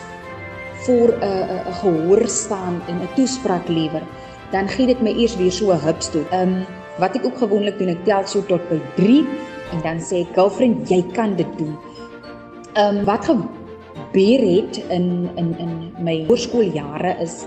voor 0.87 1.11
'n 1.13 1.25
'n 1.25 1.61
'n 1.69 1.75
gehoor 1.81 2.29
staan 2.29 2.83
en 2.89 2.97
'n 3.03 3.15
toespraak 3.17 3.69
lewer, 3.69 4.03
dan 4.51 4.69
gee 4.69 4.87
dit 4.87 5.01
my 5.01 5.13
eers 5.13 5.37
weer 5.37 5.53
so 5.53 5.73
'n 5.73 5.81
hupstoot. 5.81 6.29
Ehm 6.31 6.49
um, 6.49 6.67
wat 6.99 7.15
ek 7.15 7.25
ook 7.25 7.39
gewoonlik 7.39 7.79
doen, 7.79 7.89
ek 7.89 8.05
tel 8.05 8.27
so 8.27 8.43
tot 8.43 8.69
by 8.69 8.81
3 8.97 9.27
en 9.73 9.81
dan 9.83 9.99
sê 10.01 10.17
ek, 10.25 10.35
"Girlfriend, 10.35 10.89
jy 10.89 11.03
kan 11.13 11.37
dit 11.37 11.59
doen." 11.59 11.77
Ehm 12.75 12.97
um, 12.97 13.05
wat 13.05 13.25
gebeur 13.25 14.41
het 14.57 14.77
in 14.89 15.29
in 15.35 15.59
in 15.59 15.93
my 15.99 16.25
hoërskooljare 16.27 17.17
is 17.21 17.45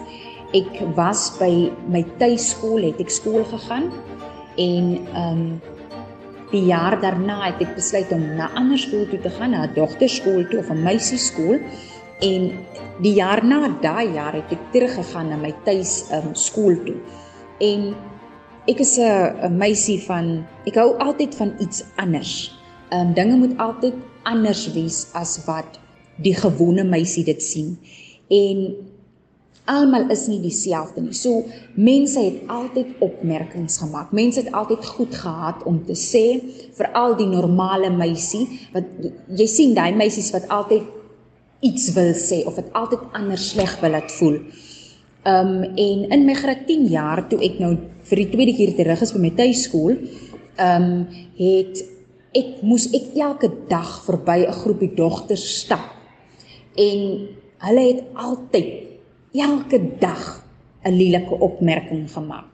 ek 0.54 0.82
was 0.96 1.32
by 1.40 1.72
my 1.90 2.06
tuiskool, 2.18 2.82
het 2.82 3.00
ek 3.00 3.10
skool 3.10 3.44
gegaan 3.44 3.92
en 4.56 5.00
ehm 5.14 5.32
um, 5.32 5.62
die 6.54 6.66
jaar 6.70 7.00
daarna 7.02 7.40
het 7.48 7.62
ek 7.66 7.76
besluit 7.76 8.12
om 8.14 8.24
na 8.38 8.52
ander 8.60 8.80
skool 8.80 9.08
toe 9.10 9.20
te 9.20 9.32
gaan, 9.34 9.52
na 9.52 9.66
'n 9.66 9.74
dogterskool 9.76 10.46
toe 10.50 10.60
of 10.60 10.70
'n 10.70 10.84
meisieskool 10.84 11.60
en 12.22 12.52
die 13.02 13.14
jaar 13.14 13.44
na 13.46 13.68
daai 13.82 14.14
jaar 14.14 14.34
het 14.34 14.52
ek 14.52 14.72
teruggegaan 14.72 15.30
na 15.30 15.38
my 15.38 15.54
tuis 15.66 16.06
ehm 16.12 16.28
um, 16.28 16.36
skool 16.36 16.76
toe. 16.86 17.00
En 17.60 17.96
ek 18.68 18.80
is 18.80 18.98
'n 18.98 19.58
meisie 19.58 20.00
van 20.06 20.46
ek 20.66 20.76
hou 20.76 20.98
altyd 20.98 21.36
van 21.36 21.54
iets 21.60 21.84
anders. 21.96 22.54
Ehm 22.90 23.08
um, 23.08 23.14
dinge 23.14 23.36
moet 23.36 23.58
altyd 23.58 23.96
anders 24.24 24.72
wees 24.74 25.08
as 25.14 25.46
wat 25.46 25.80
die 26.18 26.36
gewone 26.36 26.84
meisie 26.84 27.24
dit 27.24 27.42
sien. 27.44 27.80
En 28.30 28.76
almal 29.66 30.10
is 30.12 30.26
nie 30.28 30.42
dieselfde 30.44 31.02
nie. 31.02 31.16
So 31.16 31.46
mense 31.80 32.20
het 32.20 32.50
altyd 32.52 32.98
opmerkings 33.04 33.78
gemaak. 33.80 34.12
Mense 34.12 34.42
het 34.44 34.52
altyd 34.52 34.86
goed 34.86 35.16
gehad 35.16 35.64
om 35.70 35.80
te 35.86 35.96
sê 35.96 36.26
veral 36.76 37.16
die 37.20 37.30
normale 37.30 37.92
meisie 37.94 38.48
wat 38.74 38.90
jy 39.40 39.48
sien 39.48 39.74
daai 39.78 39.96
meisies 39.96 40.34
wat 40.36 40.50
altyd 40.52 40.84
iets 41.64 41.94
wil 41.96 42.12
sê 42.20 42.44
of 42.48 42.60
dit 42.60 42.70
altyd 42.76 43.08
anders 43.16 43.50
sleg 43.54 43.78
wil 43.82 43.96
laat 43.96 44.12
voel. 44.20 44.40
Um 45.24 45.64
en 45.64 46.06
in 46.12 46.26
my 46.28 46.36
graad 46.36 46.66
10 46.68 46.90
jaar 46.92 47.24
toe 47.32 47.40
ek 47.46 47.60
nou 47.64 47.78
vir 48.04 48.20
die 48.20 48.32
tweede 48.34 48.56
keer 48.58 48.76
terug 48.76 49.02
is 49.06 49.14
by 49.16 49.22
my 49.24 49.32
tuiskool, 49.38 49.96
um 50.60 50.90
het 51.40 51.86
ek 52.36 52.64
moes 52.66 52.90
ek 52.92 53.14
elke 53.16 53.48
dag 53.70 54.02
verby 54.04 54.44
'n 54.44 54.60
groepie 54.64 54.92
dogters 54.96 55.46
stap. 55.64 55.94
En 56.76 57.30
hulle 57.64 57.84
het 57.88 58.04
altyd 58.14 58.93
elke 59.34 59.80
dag 60.00 60.44
'n 60.86 60.94
lelike 60.98 61.40
opmerking 61.40 62.12
gemaak. 62.12 62.46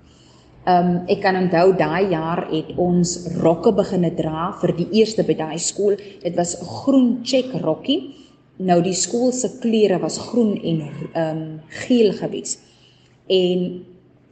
Um 0.68 1.04
ek 1.08 1.22
kan 1.22 1.36
onthou 1.36 1.74
daai 1.76 2.10
jaar 2.12 2.48
het 2.52 2.76
ons 2.78 3.28
rokke 3.42 3.72
begine 3.74 4.12
dra 4.16 4.52
vir 4.62 4.76
die 4.76 4.88
eerste 5.00 5.24
by 5.24 5.34
daai 5.34 5.60
skool. 5.60 5.96
Dit 6.24 6.36
was 6.36 6.58
groen 6.62 7.20
check 7.24 7.54
rokkie. 7.64 8.16
Nou 8.58 8.82
die 8.84 8.94
skool 8.94 9.32
se 9.32 9.50
kleure 9.60 10.00
was 10.00 10.18
groen 10.18 10.60
en 10.64 10.82
um 11.16 11.62
geel 11.86 12.12
gewees. 12.14 12.58
En 13.28 13.86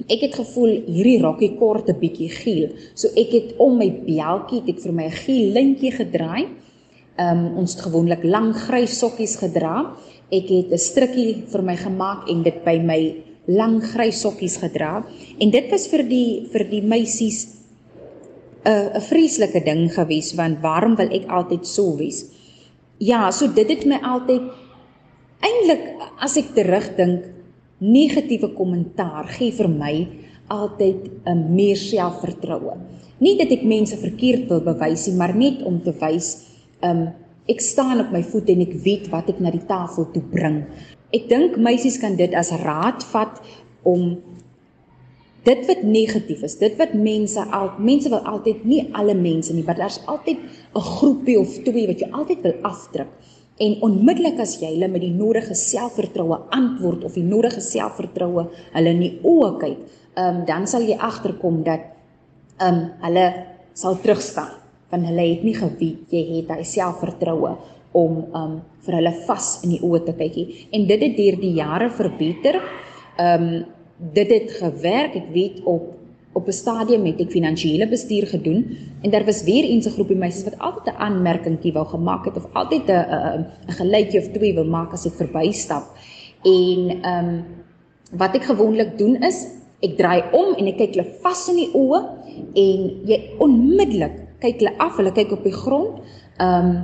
ek 0.05 0.27
het 0.27 0.35
gevoel 0.35 0.83
hierdie 0.85 1.21
rokkie 1.23 1.55
kort 1.57 1.89
'n 1.89 1.99
bietjie 1.99 2.29
geel. 2.29 2.69
So 2.93 3.07
ek 3.15 3.31
het 3.31 3.57
om 3.57 3.77
my 3.77 3.89
beltjie 3.89 4.61
het 4.61 4.69
ek 4.69 4.79
vir 4.83 4.93
my 4.93 5.05
'n 5.05 5.19
geel 5.25 5.53
lintjie 5.53 5.91
gedraai. 5.91 6.47
Um 7.17 7.57
ons 7.57 7.75
gewoonlik 7.81 8.23
lang 8.23 8.53
grys 8.53 8.99
sokkies 8.99 9.37
gedra 9.41 9.97
Ek 10.27 10.49
het 10.51 10.71
'n 10.75 10.77
strikkie 10.77 11.47
vir 11.47 11.61
my 11.63 11.75
gemaak 11.75 12.27
en 12.27 12.43
dit 12.43 12.63
by 12.65 12.79
my 12.83 13.15
lang 13.47 13.79
grys 13.79 14.19
sokkies 14.21 14.57
gedra 14.59 15.05
en 15.39 15.49
dit 15.49 15.71
was 15.71 15.87
vir 15.87 16.03
die 16.03 16.49
vir 16.51 16.67
die 16.67 16.81
meisies 16.81 17.47
'n 18.65 18.91
'n 18.95 19.01
vreeslike 19.01 19.63
ding 19.63 19.87
gewees 19.87 20.35
want 20.35 20.59
waarom 20.59 20.97
wil 20.97 21.07
ek 21.07 21.29
altyd 21.29 21.65
so 21.65 21.95
wees? 21.95 22.25
Ja, 22.99 23.31
so 23.31 23.47
dit 23.47 23.69
het 23.69 23.85
my 23.85 23.99
altyd 24.03 24.51
eintlik 25.39 25.95
as 26.19 26.35
ek 26.37 26.53
terugdink 26.53 27.23
negatiewe 27.79 28.53
kommentaar 28.53 29.27
gee 29.27 29.51
vir 29.51 29.69
my 29.69 30.07
altyd 30.49 31.09
'n 31.25 31.55
meer 31.55 31.77
selfvertroue. 31.77 32.75
Nie 33.19 33.37
dat 33.37 33.51
ek 33.51 33.63
mense 33.63 33.95
verkeerd 33.95 34.49
wil 34.49 34.59
bewys 34.59 35.07
nie, 35.07 35.15
maar 35.15 35.35
net 35.35 35.63
om 35.63 35.81
te 35.81 35.93
wys 35.93 36.46
um 36.81 37.07
Ek 37.47 37.61
staan 37.63 38.01
op 38.03 38.09
my 38.11 38.19
voete 38.27 38.51
en 38.51 38.65
ek 38.65 38.73
weet 38.83 39.05
wat 39.07 39.29
ek 39.31 39.37
na 39.39 39.53
die 39.53 39.63
tafel 39.69 40.09
toe 40.11 40.23
bring. 40.33 40.65
Ek 41.15 41.29
dink 41.31 41.55
meisies 41.55 41.95
kan 42.01 42.17
dit 42.19 42.33
as 42.35 42.51
raad 42.59 43.05
vat 43.13 43.39
om 43.87 44.17
dit 45.47 45.61
wat 45.69 45.85
negatief 45.87 46.43
is, 46.43 46.57
dit 46.59 46.75
wat 46.75 46.91
mense 46.91 47.39
al 47.55 47.71
mense 47.79 48.11
wil 48.11 48.19
altyd 48.27 48.65
nie 48.67 48.81
alle 48.91 49.15
mense 49.15 49.55
nie, 49.55 49.63
maar 49.63 49.79
daar's 49.79 50.01
altyd 50.11 50.43
'n 50.75 50.83
groepie 50.99 51.39
of 51.39 51.55
twee 51.63 51.87
wat 51.87 52.03
jy 52.03 52.11
altyd 52.11 52.43
wil 52.43 52.57
afdruk. 52.67 53.07
En 53.63 53.79
onmiddellik 53.81 54.39
as 54.39 54.59
jy 54.59 54.73
hulle 54.75 54.91
met 54.91 55.01
die 55.01 55.15
nodige 55.15 55.55
selfvertroue 55.55 56.51
antwoord 56.51 57.05
of 57.05 57.13
die 57.13 57.23
nodige 57.23 57.61
selfvertroue 57.61 58.49
hulle 58.73 58.89
in 58.89 58.99
die 58.99 59.19
oë 59.23 59.57
kyk, 59.59 59.77
um, 60.17 60.45
dan 60.45 60.67
sal 60.67 60.81
jy 60.81 60.97
agterkom 60.99 61.63
dat 61.63 61.79
um 62.59 62.91
hulle 62.99 63.45
sal 63.73 63.95
terugstaan 63.95 64.66
want 64.91 65.05
hulle 65.05 65.25
het 65.33 65.43
nie 65.43 65.55
geweet 65.55 66.13
jy 66.13 66.23
het 66.37 66.47
daai 66.47 66.63
selfvertroue 66.63 67.55
om 67.97 68.19
um 68.35 68.57
vir 68.85 68.99
hulle 68.99 69.13
vas 69.27 69.47
in 69.65 69.75
die 69.75 69.81
oë 69.83 70.03
te 70.05 70.15
kykie 70.17 70.45
en 70.75 70.87
dit 70.89 71.03
het 71.03 71.17
deur 71.17 71.39
die 71.41 71.55
jare 71.57 71.89
verbeter. 71.89 72.59
Um 73.19 73.65
dit 74.13 74.29
het 74.29 74.51
gewerk. 74.59 75.15
Ek 75.17 75.31
weet 75.33 75.63
op 75.65 75.93
op 76.37 76.47
'n 76.47 76.53
stadium 76.53 77.05
het 77.05 77.19
ek 77.19 77.31
finansiële 77.31 77.87
bestuur 77.89 78.27
gedoen 78.27 78.77
en 79.01 79.09
daar 79.09 79.25
was 79.25 79.43
weer 79.43 79.63
eens 79.63 79.87
'n 79.87 79.95
groepie 79.97 80.17
meisies 80.17 80.43
wat 80.43 80.59
altyd 80.59 80.93
'n 80.93 80.97
aanmerkingie 80.97 81.73
wou 81.73 81.85
gemaak 81.85 82.25
het 82.25 82.37
of 82.37 82.45
altyd 82.53 82.89
'n 82.89 83.45
'n 83.67 83.73
geluidjie 83.79 84.19
of 84.19 84.27
twee 84.31 84.53
wil 84.53 84.65
maak 84.65 84.93
as 84.93 85.05
ek 85.05 85.13
verbystap. 85.13 85.85
En 86.43 86.79
um 87.13 87.45
wat 88.11 88.35
ek 88.35 88.43
gewoonlik 88.43 88.97
doen 88.97 89.15
is 89.23 89.47
ek 89.81 89.97
draai 89.97 90.23
om 90.31 90.55
en 90.57 90.67
ek 90.67 90.77
kyk 90.77 90.95
hulle 90.95 91.09
vas 91.21 91.49
in 91.49 91.55
die 91.55 91.71
oë 91.73 91.99
en 92.53 92.79
jy 93.05 93.19
onmiddellik 93.39 94.26
kyk 94.41 94.61
hulle 94.61 94.75
af, 94.83 94.97
hulle 94.97 95.13
kyk 95.15 95.31
op 95.37 95.43
die 95.43 95.55
grond. 95.55 96.03
Ehm 96.37 96.69
um, 96.69 96.77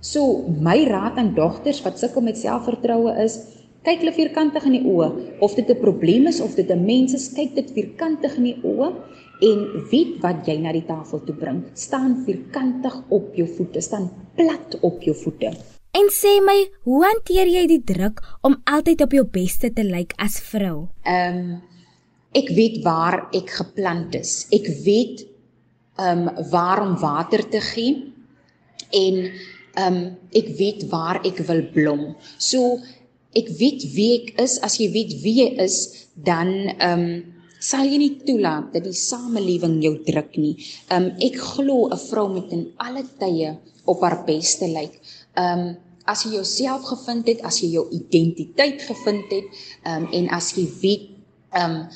so 0.00 0.46
my 0.62 0.84
raad 0.86 1.16
aan 1.18 1.32
dogters 1.34 1.80
wat 1.82 1.98
sukkel 1.98 2.22
met 2.22 2.38
selfvertroue 2.38 3.16
is, 3.24 3.34
kyk 3.82 4.02
hulle 4.04 4.12
vierkantig 4.14 4.66
in 4.68 4.76
die 4.76 4.86
oë 4.86 5.08
of 5.42 5.54
dit 5.56 5.70
'n 5.70 5.80
probleem 5.80 6.26
is 6.26 6.40
of 6.40 6.54
dit 6.54 6.70
'n 6.70 6.84
mens 6.84 7.14
is, 7.14 7.32
kyk 7.34 7.54
dit 7.54 7.70
vierkantig 7.72 8.36
in 8.36 8.44
die 8.44 8.60
oë 8.62 8.92
en 9.40 9.58
weet 9.90 10.20
wat 10.22 10.46
jy 10.46 10.56
na 10.58 10.72
die 10.72 10.86
tafel 10.86 11.22
toe 11.24 11.34
bring. 11.34 11.64
Staan 11.74 12.22
vierkantig 12.26 12.94
op 13.08 13.34
jou 13.34 13.48
voete, 13.56 13.80
staan 13.80 14.10
plat 14.34 14.78
op 14.80 15.02
jou 15.02 15.14
voete. 15.14 15.52
En 15.94 16.10
sê 16.12 16.38
my, 16.44 16.58
hoe 16.84 17.04
hanteer 17.04 17.46
jy 17.46 17.66
die 17.66 17.82
druk 17.84 18.20
om 18.42 18.60
altyd 18.64 19.00
op 19.00 19.12
jou 19.12 19.24
beste 19.24 19.72
te 19.72 19.82
lyk 19.82 20.12
as 20.18 20.40
vrou? 20.40 20.88
Ehm 21.04 21.38
um, 21.38 21.62
ek 22.34 22.50
weet 22.52 22.84
waar 22.84 23.28
ek 23.32 23.50
geplant 23.50 24.14
is. 24.14 24.46
Ek 24.52 24.66
weet 24.84 25.24
um 25.98 26.28
waar 26.50 26.82
om 26.82 26.96
water 27.00 27.42
te 27.50 27.60
gee 27.60 28.12
en 28.94 29.16
um 29.78 29.98
ek 30.36 30.52
weet 30.58 30.86
waar 30.90 31.20
ek 31.26 31.42
wil 31.48 31.62
blom. 31.74 32.04
So 32.38 32.78
ek 33.36 33.50
weet 33.58 33.84
wie 33.94 34.12
ek 34.20 34.30
is. 34.44 34.58
As 34.64 34.78
jy 34.80 34.90
weet 34.94 35.18
wie 35.22 35.36
jy 35.42 35.50
is, 35.64 36.06
dan 36.14 36.54
um 36.82 37.04
sal 37.58 37.88
jy 37.90 37.98
nie 37.98 38.14
toelaat 38.22 38.70
dat 38.74 38.86
die 38.86 38.94
samelewing 38.94 39.80
jou 39.82 39.96
druk 40.06 40.38
nie. 40.38 40.54
Um 40.94 41.10
ek 41.18 41.38
glo 41.54 41.88
'n 41.90 41.98
vrou 42.08 42.28
moet 42.34 42.52
in 42.52 42.70
alle 42.78 43.04
tye 43.18 43.58
op 43.84 44.02
haar 44.02 44.24
beste 44.26 44.66
lyk. 44.66 45.00
Um 45.36 45.76
as 46.08 46.24
jy 46.24 46.38
jouself 46.38 46.88
gevind 46.88 47.26
het, 47.28 47.42
as 47.44 47.60
jy 47.60 47.68
jou 47.76 47.86
identiteit 47.92 48.80
gevind 48.82 49.28
het, 49.30 49.46
um 49.84 50.08
en 50.12 50.28
as 50.30 50.54
jy 50.56 50.66
weet 50.80 51.17
ehm 51.56 51.74
um, 51.74 51.88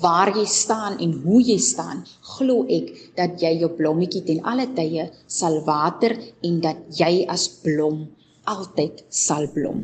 waar 0.00 0.30
jy 0.36 0.44
staan 0.46 0.98
en 0.98 1.12
hoe 1.24 1.40
jy 1.42 1.58
staan, 1.58 2.04
glo 2.36 2.62
ek 2.68 2.92
dat 3.18 3.42
jy 3.42 3.56
jou 3.62 3.70
blommetjie 3.74 4.22
ten 4.22 4.44
alle 4.46 4.68
tye 4.76 5.08
sal 5.26 5.60
water 5.66 6.14
en 6.46 6.60
dat 6.60 6.78
jy 6.98 7.26
as 7.26 7.48
blom 7.64 8.06
altyd 8.50 9.02
sal 9.08 9.46
blom. 9.54 9.82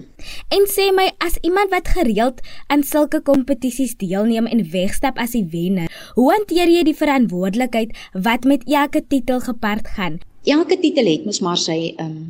En 0.54 0.64
sê 0.70 0.88
my 0.94 1.08
as 1.22 1.38
iemand 1.42 1.70
wat 1.74 1.90
gereeld 1.94 2.40
aan 2.72 2.82
sulke 2.82 3.20
kompetisies 3.20 3.96
deelneem 4.00 4.46
en 4.46 4.64
wegstap 4.72 5.18
as 5.22 5.36
die 5.36 5.44
wenner, 5.52 5.90
hoe 6.16 6.30
hanteer 6.32 6.70
jy 6.72 6.86
die 6.88 6.96
verantwoordelikheid 6.96 7.94
wat 8.26 8.48
met 8.48 8.66
elke 8.66 9.04
titel 9.06 9.42
gepaard 9.44 9.86
gaan? 9.98 10.18
Elke 10.46 10.78
titel 10.80 11.08
het 11.10 11.26
mos 11.26 11.42
maar 11.42 11.60
sy 11.60 11.94
ehm 11.96 12.10
um, 12.10 12.26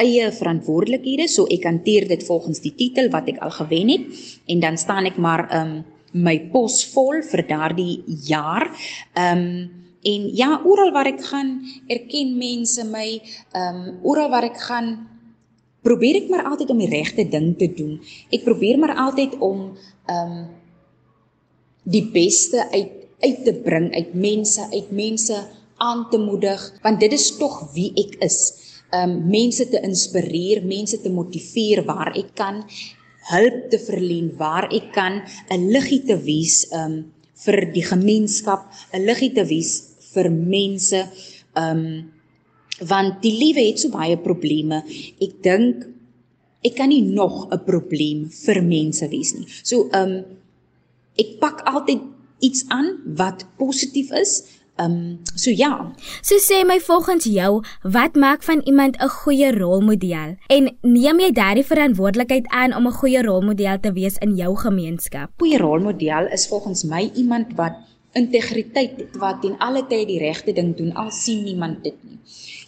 eie 0.00 0.30
verantwoordelikhede, 0.32 1.26
so 1.28 1.44
ek 1.52 1.66
hanteer 1.68 2.06
dit 2.08 2.22
volgens 2.24 2.62
die 2.64 2.72
titel 2.74 3.10
wat 3.12 3.26
ek 3.28 3.42
al 3.44 3.52
gewen 3.52 3.90
het 3.92 4.22
en 4.50 4.62
dan 4.64 4.78
staan 4.80 5.06
ek 5.10 5.18
maar 5.20 5.44
ehm 5.50 5.74
um, 5.76 5.82
my 6.12 6.36
pos 6.52 6.82
vol 6.92 7.22
vir 7.30 7.46
daardie 7.48 8.02
jaar. 8.28 8.70
Ehm 9.14 9.46
um, 9.46 9.78
en 10.02 10.22
ja, 10.34 10.56
oral 10.66 10.90
waar 10.90 11.06
ek 11.06 11.20
gaan, 11.22 11.60
erken 11.86 12.32
mense 12.38 12.84
my. 12.84 13.20
Ehm 13.54 13.76
um, 13.76 13.98
oral 14.02 14.30
waar 14.30 14.48
ek 14.48 14.58
gaan, 14.58 14.96
probeer 15.82 16.22
ek 16.22 16.30
maar 16.30 16.48
altyd 16.50 16.70
om 16.74 16.82
die 16.82 16.90
regte 16.90 17.28
ding 17.28 17.52
te 17.58 17.68
doen. 17.70 18.00
Ek 18.30 18.42
probeer 18.44 18.78
maar 18.82 18.96
altyd 18.96 19.38
om 19.38 19.70
ehm 20.06 20.34
um, 20.34 20.42
die 21.82 22.04
beste 22.14 22.66
uit 22.70 22.98
uit 23.22 23.44
te 23.46 23.54
bring 23.54 23.92
uit 23.94 24.14
mense, 24.18 24.66
uit 24.72 24.90
mense 24.90 25.36
aan 25.78 26.08
te 26.10 26.18
moedig, 26.18 26.62
want 26.82 27.00
dit 27.00 27.12
is 27.14 27.28
tog 27.38 27.60
wie 27.74 27.92
ek 28.02 28.18
is. 28.26 28.38
Um 28.92 29.14
mense 29.30 29.64
te 29.70 29.80
inspireer, 29.80 30.64
mense 30.66 30.98
te 31.00 31.10
motiveer 31.10 31.84
waar 31.86 32.10
ek 32.18 32.34
kan 32.36 32.64
hulp 33.30 33.70
te 33.70 33.78
verleen 33.78 34.32
waar 34.38 34.68
ek 34.72 34.92
kan 34.92 35.22
'n 35.50 35.70
liggie 35.70 36.02
te 36.06 36.16
wees 36.16 36.66
um 36.72 37.12
vir 37.44 37.72
die 37.72 37.84
gemeenskap, 37.84 38.66
'n 38.92 39.06
liggie 39.06 39.32
te 39.34 39.44
wees 39.44 39.72
vir 40.14 40.30
mense 40.30 41.08
um 41.56 42.12
want 42.80 43.22
die 43.22 43.36
liewe 43.38 43.62
het 43.68 43.78
so 43.78 43.88
baie 43.88 44.16
probleme. 44.16 44.82
Ek 45.20 45.42
dink 45.42 45.86
ek 46.64 46.74
kan 46.76 46.88
nie 46.88 47.02
nog 47.02 47.48
'n 47.50 47.64
probleem 47.64 48.30
vir 48.30 48.62
mense 48.62 49.08
wees 49.08 49.34
nie. 49.34 49.46
So 49.62 49.88
um 49.92 50.24
ek 51.18 51.38
pak 51.40 51.62
altyd 51.66 52.00
iets 52.40 52.64
aan 52.68 52.98
wat 53.16 53.46
positief 53.56 54.10
is 54.12 54.42
Ehm 54.76 54.90
um, 54.90 55.20
so 55.34 55.50
ja. 55.50 55.92
So 56.22 56.38
sê 56.40 56.64
my 56.64 56.78
volgens 56.80 57.24
jou, 57.24 57.64
wat 57.82 58.14
maak 58.14 58.42
van 58.42 58.60
iemand 58.64 58.96
'n 58.96 59.08
goeie 59.08 59.50
rolmodel? 59.52 60.36
En 60.46 60.76
neem 60.80 61.20
jy 61.20 61.32
daardie 61.32 61.64
verantwoordelikheid 61.64 62.46
aan 62.48 62.74
om 62.74 62.86
'n 62.86 62.98
goeie 63.00 63.22
rolmodel 63.22 63.80
te 63.80 63.92
wees 63.92 64.16
in 64.16 64.34
jou 64.34 64.56
gemeenskap? 64.56 65.30
Goeie 65.36 65.58
rolmodel 65.58 66.26
is 66.32 66.48
volgens 66.48 66.82
my 66.84 67.10
iemand 67.14 67.46
wat 67.54 67.72
integriteit 68.12 69.16
wat 69.16 69.40
ten 69.42 69.58
alle 69.58 69.86
tye 69.88 70.06
die 70.06 70.20
regte 70.20 70.52
ding 70.52 70.76
doen 70.76 70.92
al 71.00 71.10
sien 71.10 71.44
niemand 71.44 71.84
dit 71.84 71.96
nie. 72.04 72.18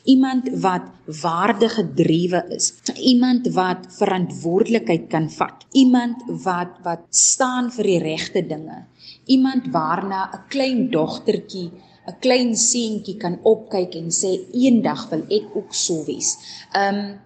Iemand 0.05 0.49
wat 0.61 0.83
waardegedrewe 1.23 2.45
is, 2.57 2.75
iemand 3.01 3.49
wat 3.57 3.87
verantwoordelikheid 3.99 5.09
kan 5.09 5.31
vat, 5.31 5.65
iemand 5.73 6.17
wat 6.45 6.77
wat 6.85 7.05
staan 7.11 7.71
vir 7.73 7.85
die 7.85 7.99
regte 7.99 8.47
dinge, 8.47 8.85
iemand 9.25 9.73
waarna 9.73 10.31
'n 10.33 10.45
klein 10.49 10.91
dogtertjie 10.91 11.71
'n 12.09 12.17
klein 12.21 12.57
seentjie 12.57 13.17
kan 13.17 13.39
opkyk 13.43 13.95
en 14.01 14.11
sê 14.11 14.31
eendag 14.53 15.09
wil 15.11 15.25
ek 15.39 15.47
ook 15.57 15.73
so 15.75 16.05
wees. 16.05 16.37
Um 16.77 17.21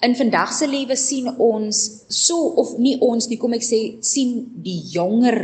in 0.00 0.14
vandag 0.14 0.52
se 0.52 0.66
lewe 0.66 0.96
sien 0.96 1.26
ons 1.42 1.78
so 2.08 2.36
of 2.62 2.76
nie 2.78 2.96
ons 3.02 3.26
nie 3.28 3.38
kom 3.42 3.54
ek 3.56 3.64
sê 3.66 3.80
sien 4.04 4.44
die 4.62 4.78
jonger 4.92 5.38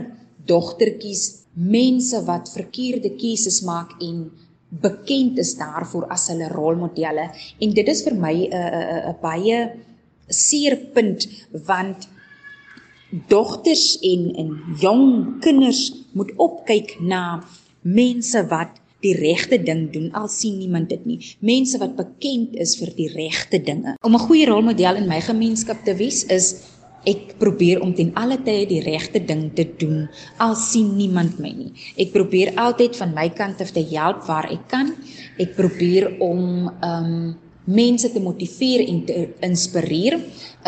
dogtertjies 0.46 1.24
mense 1.54 2.20
wat 2.28 2.52
verkeerde 2.54 3.16
keuses 3.18 3.62
maak 3.66 3.96
en 4.02 4.30
bekend 4.84 5.38
is 5.38 5.54
daarvoor 5.58 6.06
as 6.14 6.28
hulle 6.30 6.50
rolmodelle 6.52 7.28
en 7.62 7.74
dit 7.74 7.88
is 7.88 8.02
vir 8.06 8.14
my 8.14 8.34
'n 8.46 8.52
'n 8.52 9.10
'n 9.10 9.16
baie 9.22 9.58
seer 10.28 10.76
punt 10.94 11.26
want 11.66 12.08
dogters 13.28 13.98
en 14.02 14.22
en 14.34 14.48
jong 14.80 15.40
kinders 15.40 15.92
moet 16.12 16.32
opkyk 16.36 16.96
na 17.00 17.44
mense 17.84 18.42
wat 18.50 18.80
die 19.04 19.14
regte 19.16 19.58
ding 19.60 19.86
doen 19.92 20.10
al 20.16 20.28
sien 20.32 20.58
niemand 20.58 20.88
dit 20.88 21.06
nie 21.06 21.18
mense 21.44 21.78
wat 21.78 21.96
bekend 21.96 22.56
is 22.56 22.76
vir 22.80 22.92
die 22.96 23.10
regte 23.12 23.60
dinge 23.60 23.96
om 24.02 24.14
'n 24.14 24.26
goeie 24.26 24.46
rolmodel 24.48 24.96
in 24.96 25.08
my 25.08 25.20
gemeenskap 25.20 25.84
te 25.84 25.94
wees 25.94 26.24
is 26.24 26.54
Ek 27.04 27.34
probeer 27.36 27.82
om 27.84 27.92
ten 27.92 28.14
alle 28.16 28.38
tye 28.40 28.64
die 28.64 28.80
regte 28.80 29.20
ding 29.20 29.50
te 29.52 29.66
doen 29.76 30.06
al 30.40 30.54
sien 30.56 30.94
niemand 30.96 31.36
my 31.42 31.50
nie. 31.52 31.72
Ek 32.00 32.14
probeer 32.14 32.54
altyd 32.56 32.96
van 32.96 33.12
my 33.12 33.28
kant 33.36 33.60
af 33.60 33.74
te 33.76 33.84
help 33.90 34.24
waar 34.24 34.48
ek 34.48 34.64
kan. 34.72 34.94
Ek 35.36 35.52
probeer 35.58 36.14
om 36.24 36.70
um 36.80 37.34
mense 37.64 38.10
te 38.12 38.20
motiveer 38.20 38.84
en 38.88 39.04
te 39.08 39.16
inspireer. 39.46 40.18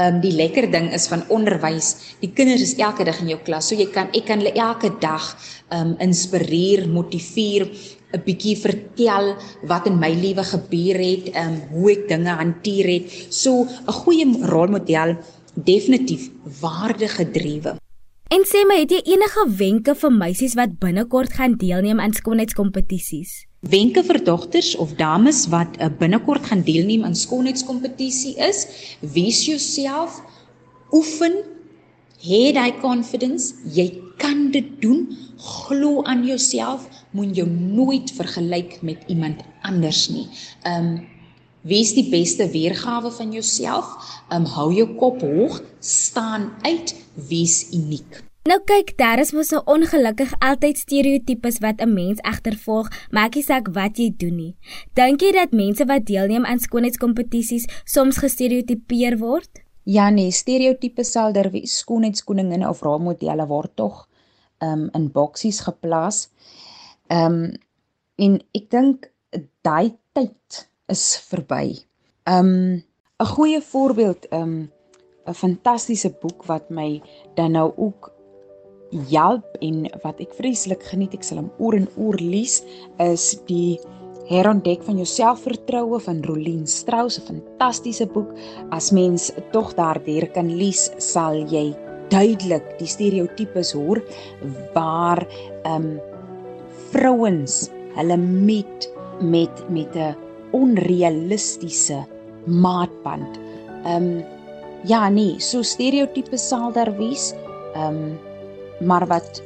Um 0.01 0.21
die 0.21 0.33
lekker 0.37 0.71
ding 0.73 0.91
is 0.97 1.09
van 1.09 1.25
onderwys. 1.33 2.17
Die 2.21 2.33
kinders 2.37 2.65
is 2.65 2.75
elke 2.81 3.05
dag 3.05 3.21
in 3.21 3.33
jou 3.33 3.41
klas, 3.45 3.69
so 3.69 3.77
jy 3.79 3.89
kan 3.93 4.11
ek 4.13 4.27
kan 4.29 4.43
hulle 4.43 4.55
elke 4.55 4.93
dag 5.01 5.31
um 5.73 5.97
inspireer, 6.01 6.87
motiveer, 6.89 7.69
'n 8.15 8.23
bietjie 8.25 8.57
vertel 8.57 9.35
wat 9.67 9.87
in 9.87 9.99
my 9.99 10.13
lewe 10.15 10.45
gebeur 10.45 10.99
het, 11.01 11.33
um 11.37 11.57
hoe 11.73 11.91
ek 11.93 12.09
dinge 12.09 12.37
hanteer 12.43 12.87
het. 12.87 13.11
So 13.31 13.65
'n 13.65 13.93
goeie 13.93 14.27
rolmodel 14.43 15.17
definitief 15.55 16.31
waardegedrewe. 16.61 17.77
En 18.27 18.43
sê 18.43 18.65
my, 18.67 18.81
het 18.81 18.91
jy 18.91 18.99
enige 19.15 19.43
wenke 19.55 19.93
vir 19.95 20.11
meisies 20.11 20.57
wat 20.59 20.73
binnekort 20.83 21.37
gaan 21.39 21.53
deelneem 21.61 22.01
aan 22.03 22.15
skoonheidskompetisies? 22.17 23.45
Wenke 23.71 24.03
vir 24.03 24.19
dogters 24.27 24.73
of 24.83 24.97
dames 24.99 25.45
wat 25.53 25.79
uh, 25.79 25.87
binnekort 26.01 26.49
gaan 26.51 26.65
deelneem 26.67 27.05
aan 27.07 27.15
skoonheidskompetisie 27.15 28.35
is: 28.49 28.65
wees 29.15 29.45
jouself, 29.47 30.19
oefen, 30.91 31.39
hê 32.27 32.51
daai 32.57 32.75
confidence, 32.83 33.55
jy 33.79 33.93
kan 34.19 34.49
dit 34.51 34.75
doen, 34.83 35.07
glo 35.39 36.03
aan 36.03 36.27
jouself, 36.27 36.91
moet 37.15 37.31
jou 37.39 37.47
nooit 37.47 38.11
vergelyk 38.11 38.81
met 38.83 39.07
iemand 39.07 39.47
anders 39.63 40.09
nie. 40.11 40.27
Um 40.67 40.97
Wees 41.67 41.97
die 41.97 42.05
beste 42.07 42.45
weergawe 42.53 43.11
van 43.11 43.33
jouself. 43.35 43.89
Um 44.31 44.45
hou 44.55 44.69
jou 44.71 44.87
kop 45.01 45.19
hoog, 45.27 45.57
staan 45.83 46.53
uit, 46.63 46.93
wees 47.29 47.67
uniek. 47.73 48.23
Nou 48.47 48.61
kyk, 48.63 48.93
daar 48.95 49.19
is 49.19 49.33
mos 49.35 49.49
so 49.51 49.59
ongelukkig 49.67 50.31
altyd 50.39 50.79
stereotypes 50.79 51.59
wat 51.65 51.81
'n 51.83 51.93
mens 51.93 52.21
agtervolg, 52.23 52.89
maakie 53.11 53.43
saak 53.43 53.69
wat 53.75 53.99
jy 53.99 54.15
doen 54.17 54.37
nie. 54.37 54.55
Dink 54.95 55.21
jy 55.21 55.33
dat 55.33 55.51
mense 55.51 55.85
wat 55.85 56.07
deelneem 56.07 56.45
aan 56.45 56.59
skoonheidskompetisies 56.59 57.67
soms 57.85 58.17
gestereotipeer 58.17 59.19
word? 59.19 59.51
Ja 59.83 60.11
nee, 60.11 60.31
stereotypes 60.31 61.11
sal 61.11 61.33
daar 61.33 61.51
wees. 61.51 61.79
Skoonheidskoningin 61.79 62.69
of 62.69 62.83
rolmodelle 62.83 63.47
word 63.47 63.77
tog 63.77 64.09
um 64.63 64.89
in 64.95 65.11
boksies 65.13 65.61
geplaas. 65.61 66.29
Um 67.11 67.53
en 68.17 68.41
ek 68.55 68.71
dink 68.71 69.11
daai 69.63 69.97
tyd 70.13 70.69
is 70.89 71.19
verby. 71.29 71.85
Um 72.25 72.83
'n 73.19 73.27
goeie 73.27 73.61
voorbeeld, 73.61 74.27
um 74.33 74.71
'n 75.27 75.35
fantastiese 75.35 76.11
boek 76.21 76.47
wat 76.47 76.71
my 76.71 77.03
dan 77.35 77.53
nou 77.53 77.73
ook 77.77 78.13
help 79.11 79.57
en 79.61 79.87
wat 80.03 80.21
ek 80.21 80.35
vreeslik 80.39 80.83
geniet, 80.83 81.15
ek 81.15 81.25
sal 81.27 81.43
hom 81.43 81.51
oor 81.59 81.75
en 81.75 81.89
oor 81.97 82.19
lees, 82.21 82.63
is 82.99 83.35
die 83.47 83.79
Herontdek 84.27 84.83
van 84.83 84.99
jou 84.99 85.07
selfvertroue 85.07 86.01
van 86.03 86.23
Rolien 86.27 86.67
Strauss, 86.67 87.19
'n 87.19 87.27
fantastiese 87.27 88.07
boek. 88.07 88.35
As 88.71 88.91
mens 88.91 89.31
tog 89.53 89.75
daardeur 89.75 90.27
kan 90.35 90.51
lees, 90.51 90.91
sal 90.99 91.47
jy 91.47 91.77
duidelik 92.11 92.79
die 92.79 92.89
stereotypes 92.89 93.73
hoor 93.73 94.03
waar 94.75 95.27
ehm 95.65 95.75
um, 95.75 96.01
vrouens 96.91 97.71
hulle 97.95 98.17
met 98.17 98.91
met 99.21 99.71
met 99.71 99.95
'n 99.95 100.17
onrealistiese 100.53 102.05
maatband. 102.47 103.39
Ehm 103.85 104.03
um, 104.03 104.36
ja 104.87 105.09
nee, 105.09 105.41
so 105.41 105.63
stereotype 105.63 106.39
sal 106.39 106.73
daar 106.73 106.93
wees. 106.97 107.33
Ehm 107.75 107.97
um, 107.97 108.19
maar 108.87 109.07
wat 109.09 109.41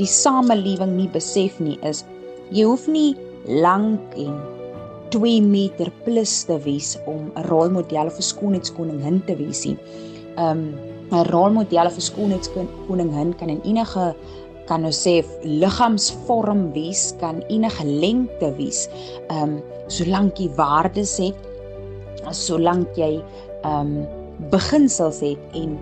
die 0.00 0.08
samelewing 0.08 0.94
nie 0.96 1.08
besef 1.12 1.58
nie 1.60 1.76
is 1.84 2.00
jy 2.48 2.64
hoef 2.64 2.86
nie 2.88 3.12
lank 3.44 4.14
en 4.16 4.38
2 5.12 5.42
meter 5.44 5.90
plus 6.04 6.32
te 6.48 6.56
wees 6.64 6.94
om 7.06 7.28
'n 7.36 7.44
rolmodel 7.48 8.10
vir 8.10 8.24
skoonheidskoningin 8.24 9.22
te 9.26 9.36
wees 9.36 9.64
nie. 9.66 9.78
Ehm 10.36 10.50
um, 10.50 10.74
'n 11.12 11.24
rolmodel 11.32 11.90
vir 11.90 12.04
skoonheidskoningin 12.10 13.36
kan 13.38 13.48
in 13.48 13.62
enige 13.64 14.14
kan 14.68 14.82
nou 14.82 14.92
sê 14.92 15.24
liggaamsvorm 15.44 16.72
wees, 16.72 17.14
kan 17.20 17.42
enige 17.48 17.84
lengte 17.84 18.52
wees. 18.56 18.88
Ehm 19.30 19.42
um, 19.42 19.62
solank 19.88 20.38
jy 20.38 20.48
waardes 20.56 21.16
het, 21.18 21.36
solank 22.30 22.88
jy 22.96 23.22
ehm 23.64 23.96
um, 23.96 24.17
beginsels 24.50 25.20
het 25.20 25.38
en 25.58 25.78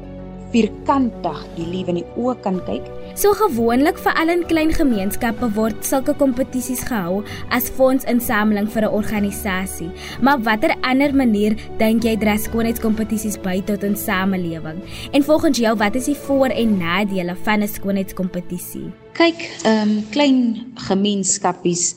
vierkantig 0.54 1.40
die 1.56 1.66
lewe 1.68 1.92
in 1.92 1.98
die 2.00 2.06
oë 2.16 2.36
kan 2.44 2.58
kyk. 2.66 2.84
So 3.16 3.32
gewoonlik 3.36 3.98
vir 4.02 4.16
al 4.20 4.30
in 4.32 4.42
klein 4.48 4.72
gemeenskappe 4.76 5.48
word 5.56 5.84
sulke 5.86 6.14
kompetisies 6.20 6.82
gehou 6.86 7.22
as 7.54 7.70
fondsinsameling 7.78 8.68
vir 8.74 8.84
'n 8.84 8.94
organisasie. 9.00 9.90
Maar 10.20 10.42
watter 10.42 10.74
ander 10.82 11.14
manier 11.14 11.56
dink 11.78 12.04
jy 12.04 12.16
dra 12.16 12.36
skoonheidskompetisies 12.36 13.38
by 13.42 13.62
tot 13.66 13.82
ons 13.84 14.04
samelewing? 14.04 14.80
En 15.12 15.22
volgens 15.22 15.58
jou, 15.58 15.76
wat 15.76 15.94
is 15.94 16.04
die 16.04 16.14
voor- 16.26 16.54
en 16.54 16.78
nadele 16.78 17.36
van 17.42 17.62
'n 17.62 17.68
skoonheidskompetisie? 17.68 18.92
Kyk, 19.12 19.50
ehm 19.64 19.88
um, 19.88 20.04
klein 20.10 20.72
gemeenskappies 20.74 21.96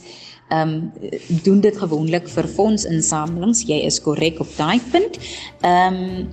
ehm 0.49 0.69
um, 0.69 0.91
doen 1.43 1.61
dit 1.61 1.77
gewoonlik 1.77 2.27
vir 2.27 2.47
fondsinsamelings. 2.47 3.61
Jy 3.67 3.85
is 3.85 4.01
korrek 4.01 4.39
op 4.39 4.47
daai 4.57 4.81
punt. 4.91 5.19
Ehm 5.61 5.93
um, 5.93 6.27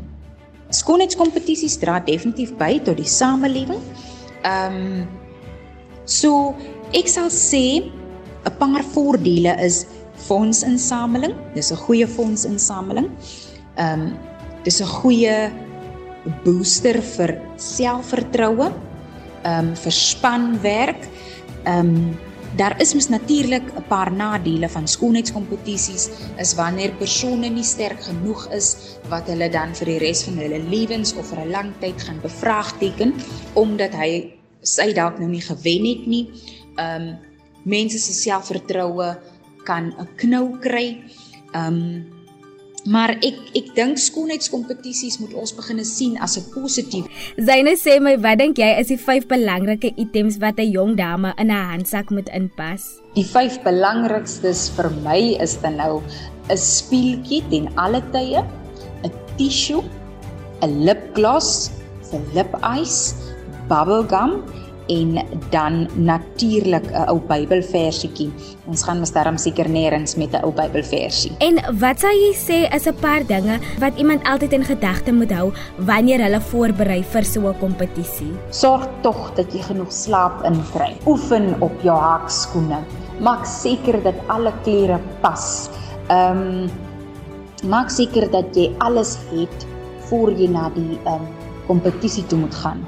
skoonheidskompetisies 0.75 1.79
dra 1.83 2.01
definitief 2.03 2.55
by 2.59 2.79
tot 2.85 2.99
die 2.99 3.09
samelewing. 3.09 3.83
Ehm 4.45 4.81
um, 4.81 5.07
so 6.07 6.55
ek 6.95 7.09
sal 7.11 7.31
sê 7.35 7.83
'n 8.47 8.55
paar 8.59 8.83
voordele 8.95 9.57
is 9.65 9.87
fondsinsameling. 10.29 11.35
Dis 11.55 11.73
'n 11.73 11.77
goeie 11.87 12.07
fondsinsameling. 12.07 13.11
Ehm 13.77 14.01
um, 14.01 14.19
dis 14.65 14.81
'n 14.81 14.87
goeie 14.87 15.51
booster 16.45 17.01
vir 17.03 17.41
selfvertroue, 17.57 18.71
ehm 19.45 19.69
um, 19.69 19.75
vir 19.75 19.93
spanwerk. 19.93 21.03
Ehm 21.65 21.79
um, 21.79 22.19
Daar 22.57 22.81
is 22.81 22.95
mos 22.95 23.09
natuurlik 23.09 23.63
'n 23.77 23.85
paar 23.89 24.13
nadele 24.13 24.69
van 24.69 24.89
skoonheidskompetisies 24.89 26.09
is 26.39 26.55
wanneer 26.55 26.93
persone 26.93 27.49
nie 27.49 27.65
sterk 27.65 28.01
genoeg 28.03 28.49
is 28.53 28.97
wat 29.09 29.27
hulle 29.29 29.51
dan 29.51 29.75
vir 29.75 29.87
die 29.87 29.99
res 29.99 30.23
van 30.25 30.39
hulle 30.41 30.59
lewens 30.59 31.15
of 31.15 31.29
vir 31.29 31.41
'n 31.45 31.51
lang 31.51 31.73
tyd 31.81 32.03
gaan 32.03 32.21
bevraagteken 32.21 33.15
omdat 33.53 33.93
hy 33.93 34.33
sy 34.63 34.93
dalk 34.93 35.19
nou 35.19 35.29
nie 35.29 35.41
gewen 35.41 35.85
het 35.85 36.07
nie. 36.07 36.31
Um, 36.81 37.19
mense 37.65 37.99
se 37.99 38.13
selfvertroue 38.13 39.19
kan 39.65 39.93
'n 39.99 40.09
knou 40.17 40.59
kry. 40.59 41.03
Um, 41.53 42.16
Maar 42.87 43.17
ek 43.19 43.39
ek 43.59 43.73
dink 43.75 43.99
skoonheidskompetisies 43.99 45.19
moet 45.19 45.35
ons 45.35 45.53
begine 45.57 45.85
sien 45.85 46.15
as 46.23 46.37
'n 46.39 46.47
positief. 46.55 47.07
Zyne 47.37 47.75
sê 47.75 47.99
my, 48.01 48.15
wat 48.23 48.39
dink 48.39 48.59
jy 48.59 48.79
is 48.81 48.89
die 48.89 48.99
vyf 48.99 49.27
belangrike 49.27 49.91
items 49.97 50.39
wat 50.39 50.59
'n 50.59 50.71
jong 50.71 50.97
dame 50.97 51.35
in 51.39 51.51
'n 51.51 51.67
handsak 51.73 52.11
moet 52.11 52.29
inpas? 52.29 53.03
Die 53.15 53.25
vyf 53.25 53.63
belangrikstes 53.63 54.71
vir 54.77 54.91
my 55.03 55.37
is 55.41 55.57
dan 55.61 55.77
nou 55.77 56.03
'n 56.49 56.57
speeltjie 56.57 57.43
ten 57.51 57.69
alle 57.77 58.03
tye, 58.13 58.45
'n 59.03 59.13
tissue, 59.37 59.83
'n 60.63 60.85
lipgloss, 60.85 61.71
'n 62.13 62.23
lip 62.35 62.55
ice, 62.63 63.15
bubble 63.69 64.05
gum 64.07 64.45
en 64.87 65.27
dan 65.51 65.89
natuurlik 65.95 66.87
'n 66.91 67.09
ou 67.09 67.21
Bybelversietjie. 67.21 68.31
Ons 68.67 68.83
gaan 68.83 68.99
mos 68.99 69.13
daarom 69.13 69.37
seker 69.37 69.69
nêrens 69.69 70.17
met 70.17 70.33
'n 70.33 70.45
ou 70.45 70.53
Bybelversie. 70.53 71.33
En 71.39 71.79
wat 71.79 72.01
sal 72.01 72.11
jy 72.11 72.35
sê 72.35 72.75
is 72.75 72.87
'n 72.87 72.95
paar 73.01 73.27
dinge 73.27 73.59
wat 73.79 73.97
iemand 73.97 74.23
altyd 74.25 74.53
in 74.53 74.65
gedagte 74.65 75.13
moet 75.13 75.33
hou 75.33 75.53
wanneer 75.77 76.21
hulle 76.23 76.41
voorberei 76.41 77.05
vir 77.05 77.25
so 77.25 77.49
'n 77.49 77.59
kompetisie? 77.59 78.33
Sorg 78.51 78.89
tog 79.03 79.35
dat 79.35 79.53
jy 79.53 79.63
genoeg 79.63 79.93
slaap 79.93 80.45
inkry. 80.45 80.97
Oefen 81.07 81.55
op 81.61 81.83
jou 81.83 81.99
hakskoene. 81.99 82.79
Maak 83.21 83.47
seker 83.47 84.03
dat 84.03 84.15
alle 84.27 84.53
klere 84.63 84.99
pas. 85.21 85.69
Ehm 86.09 86.39
um, 86.39 86.71
maak 87.69 87.91
seker 87.91 88.31
dat 88.31 88.57
jy 88.57 88.75
alles 88.79 89.19
het 89.31 89.67
voor 90.09 90.31
jy 90.33 90.49
na 90.49 90.71
die 90.75 90.99
ehm 91.05 91.15
um, 91.15 91.29
kompetisie 91.67 92.27
toe 92.27 92.39
moet 92.39 92.55
gaan. 92.55 92.87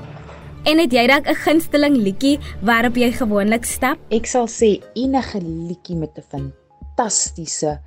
En 0.66 0.80
het 0.82 0.92
jy 0.92 1.06
dalk 1.06 1.28
'n 1.28 1.34
gunsteling 1.44 1.96
liedjie 1.96 2.38
waarop 2.62 2.96
jy 2.96 3.12
gewoonlik 3.12 3.64
stap? 3.64 3.98
Ek 4.10 4.26
sal 4.26 4.46
sê 4.46 4.82
enige 4.94 5.40
liedjie 5.40 5.96
met 5.96 6.10
'n 6.18 6.24
fantastiese 6.28 7.80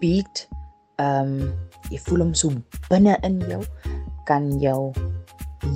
beat. 0.00 0.48
Ehm 0.96 1.40
um, 1.40 1.52
jy 1.90 1.98
voel 1.98 2.18
hom 2.18 2.34
so 2.34 2.50
binne 2.88 3.18
in 3.22 3.40
jou 3.48 3.62
kan 4.24 4.60
jou 4.60 4.92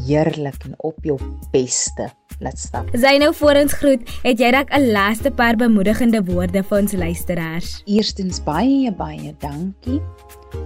heerlik 0.06 0.64
en 0.64 0.74
op 0.78 0.96
jou 1.02 1.18
beste 1.52 2.10
laat 2.38 2.58
stap. 2.58 2.88
Sy 2.92 3.16
nou 3.18 3.34
voor 3.34 3.54
ons 3.54 3.72
groet, 3.72 4.02
het 4.22 4.38
jy 4.38 4.50
dalk 4.50 4.70
'n 4.72 4.92
laaste 4.92 5.30
paar 5.30 5.56
bemoedigende 5.56 6.24
woorde 6.24 6.62
vir 6.62 6.78
ons 6.78 6.92
luisteraars? 6.92 7.82
Eerstens 7.86 8.42
baie 8.42 8.92
baie 8.92 9.34
dankie. 9.38 10.00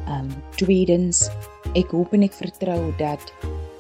Ehm 0.07 0.24
um, 0.24 0.29
tweedens 0.57 1.31
ek 1.74 1.90
hoop 1.90 2.12
en 2.12 2.22
ek 2.22 2.33
vertrou 2.33 2.94
dat 2.98 3.33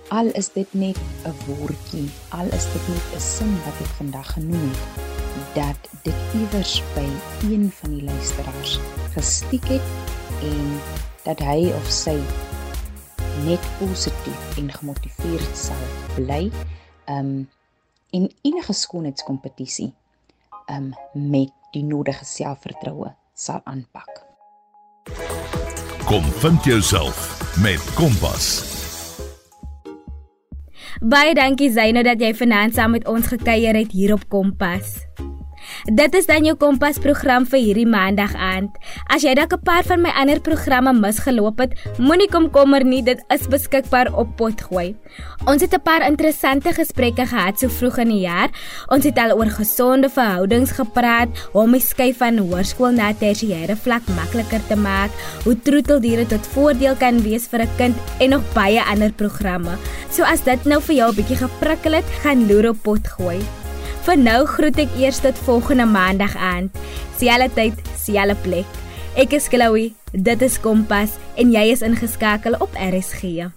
al 0.08 0.26
is 0.26 0.52
dit 0.52 0.68
net 0.74 0.98
'n 1.24 1.34
woordjie, 1.46 2.10
al 2.28 2.46
is 2.46 2.66
dit 2.72 2.88
net 2.88 3.04
'n 3.14 3.20
sin 3.20 3.54
wat 3.64 3.80
ek 3.80 3.92
vandag 3.96 4.32
genoem 4.32 4.70
het, 4.70 5.14
dat 5.54 5.80
dit 6.02 6.14
iewers 6.34 6.82
by 6.94 7.08
een 7.48 7.72
van 7.72 7.90
die 7.90 8.04
luisteraars 8.04 8.78
gestiek 9.12 9.64
het 9.64 9.86
en 10.42 10.80
dat 11.22 11.38
hy 11.38 11.72
of 11.72 11.90
sy 11.90 12.18
net 13.44 13.60
positief 13.78 14.56
en 14.56 14.72
gemotiveerd 14.72 15.56
sal 15.56 15.84
bly. 16.14 16.52
Um 17.06 17.48
en 18.10 18.30
enige 18.42 18.72
skoonheidskompetisie 18.72 19.92
um 20.66 20.94
met 21.12 21.50
die 21.72 21.82
nodige 21.82 22.24
selfvertroue 22.24 23.14
sal 23.34 23.60
aanpak. 23.64 24.22
Kom 26.04 26.22
vind 26.22 26.64
jouself 26.64 27.40
met 27.62 27.94
Kompas. 27.94 28.73
Baie 31.00 31.34
dankie 31.34 31.72
Zeyno 31.74 32.02
dat 32.06 32.20
jy 32.22 32.30
vanaand 32.38 32.76
saam 32.78 32.94
met 32.94 33.08
ons 33.10 33.26
gekuier 33.26 33.74
het 33.74 33.92
hier 33.92 34.12
op 34.14 34.28
Kompas. 34.30 35.00
Dit 35.84 36.14
is 36.14 36.26
dan 36.26 36.44
jou 36.44 36.56
Kompas 36.56 36.98
program 36.98 37.44
vir 37.46 37.60
hierdie 37.60 37.86
maandag 37.86 38.34
aand. 38.34 38.76
As 39.12 39.22
jy 39.22 39.34
dalk 39.34 39.52
'n 39.52 39.64
paar 39.64 39.84
van 39.84 40.00
my 40.02 40.12
ander 40.14 40.40
programme 40.40 40.92
misgeloop 40.92 41.58
het, 41.58 41.72
moenie 41.98 42.28
komkommer 42.28 42.84
nie, 42.84 43.02
dit 43.02 43.20
is 43.28 43.46
beskikbaar 43.48 44.12
op 44.14 44.36
Potgooi. 44.36 44.96
Ons 45.46 45.62
het 45.62 45.74
'n 45.74 45.82
paar 45.82 46.06
interessante 46.06 46.72
gesprekke 46.72 47.26
gehad 47.26 47.58
so 47.58 47.68
vroeg 47.68 47.98
in 47.98 48.08
die 48.08 48.20
jaar. 48.20 48.50
Ons 48.88 49.04
het 49.04 49.18
al 49.18 49.36
oor 49.36 49.50
gesonde 49.50 50.08
verhoudings 50.08 50.70
gepraat, 50.70 51.28
hoe 51.52 51.62
om 51.62 51.72
die 51.72 51.80
skuif 51.80 52.16
van 52.18 52.38
hoërskool 52.38 52.92
na 52.92 53.12
tersiêre 53.12 53.76
vlak 53.76 54.02
makliker 54.16 54.60
te 54.68 54.76
maak, 54.76 55.10
hoe 55.44 55.56
troeteldiere 55.62 56.26
tot 56.26 56.46
voordeel 56.46 56.96
kan 56.96 57.22
wees 57.22 57.46
vir 57.46 57.62
'n 57.62 57.76
kind 57.76 57.96
en 58.20 58.30
nog 58.30 58.42
baie 58.54 58.82
ander 58.82 59.12
programme. 59.12 59.76
So 60.10 60.22
as 60.22 60.44
dit 60.44 60.64
nou 60.64 60.80
vir 60.80 60.96
jou 60.96 61.10
'n 61.10 61.16
bietjie 61.16 61.36
geprikkel 61.36 61.92
het, 61.92 62.08
gaan 62.22 62.46
loer 62.46 62.68
op 62.68 62.82
Potgooi. 62.82 63.63
Vir 64.04 64.18
nou 64.20 64.40
groet 64.44 64.76
ek 64.82 64.96
eers 65.00 65.22
tot 65.24 65.38
volgende 65.46 65.86
maandag 65.88 66.34
aan. 66.36 66.66
Siale 67.16 67.48
tyd, 67.56 67.78
siale 67.96 68.36
plek. 68.44 68.68
Ek 69.16 69.32
is 69.32 69.48
Chloe, 69.48 69.94
dit 70.12 70.44
is 70.44 70.60
Kompas 70.60 71.16
en 71.40 71.54
jy 71.54 71.70
is 71.72 71.84
ingeskakel 71.86 72.58
op 72.60 72.76
RSG. 72.76 73.48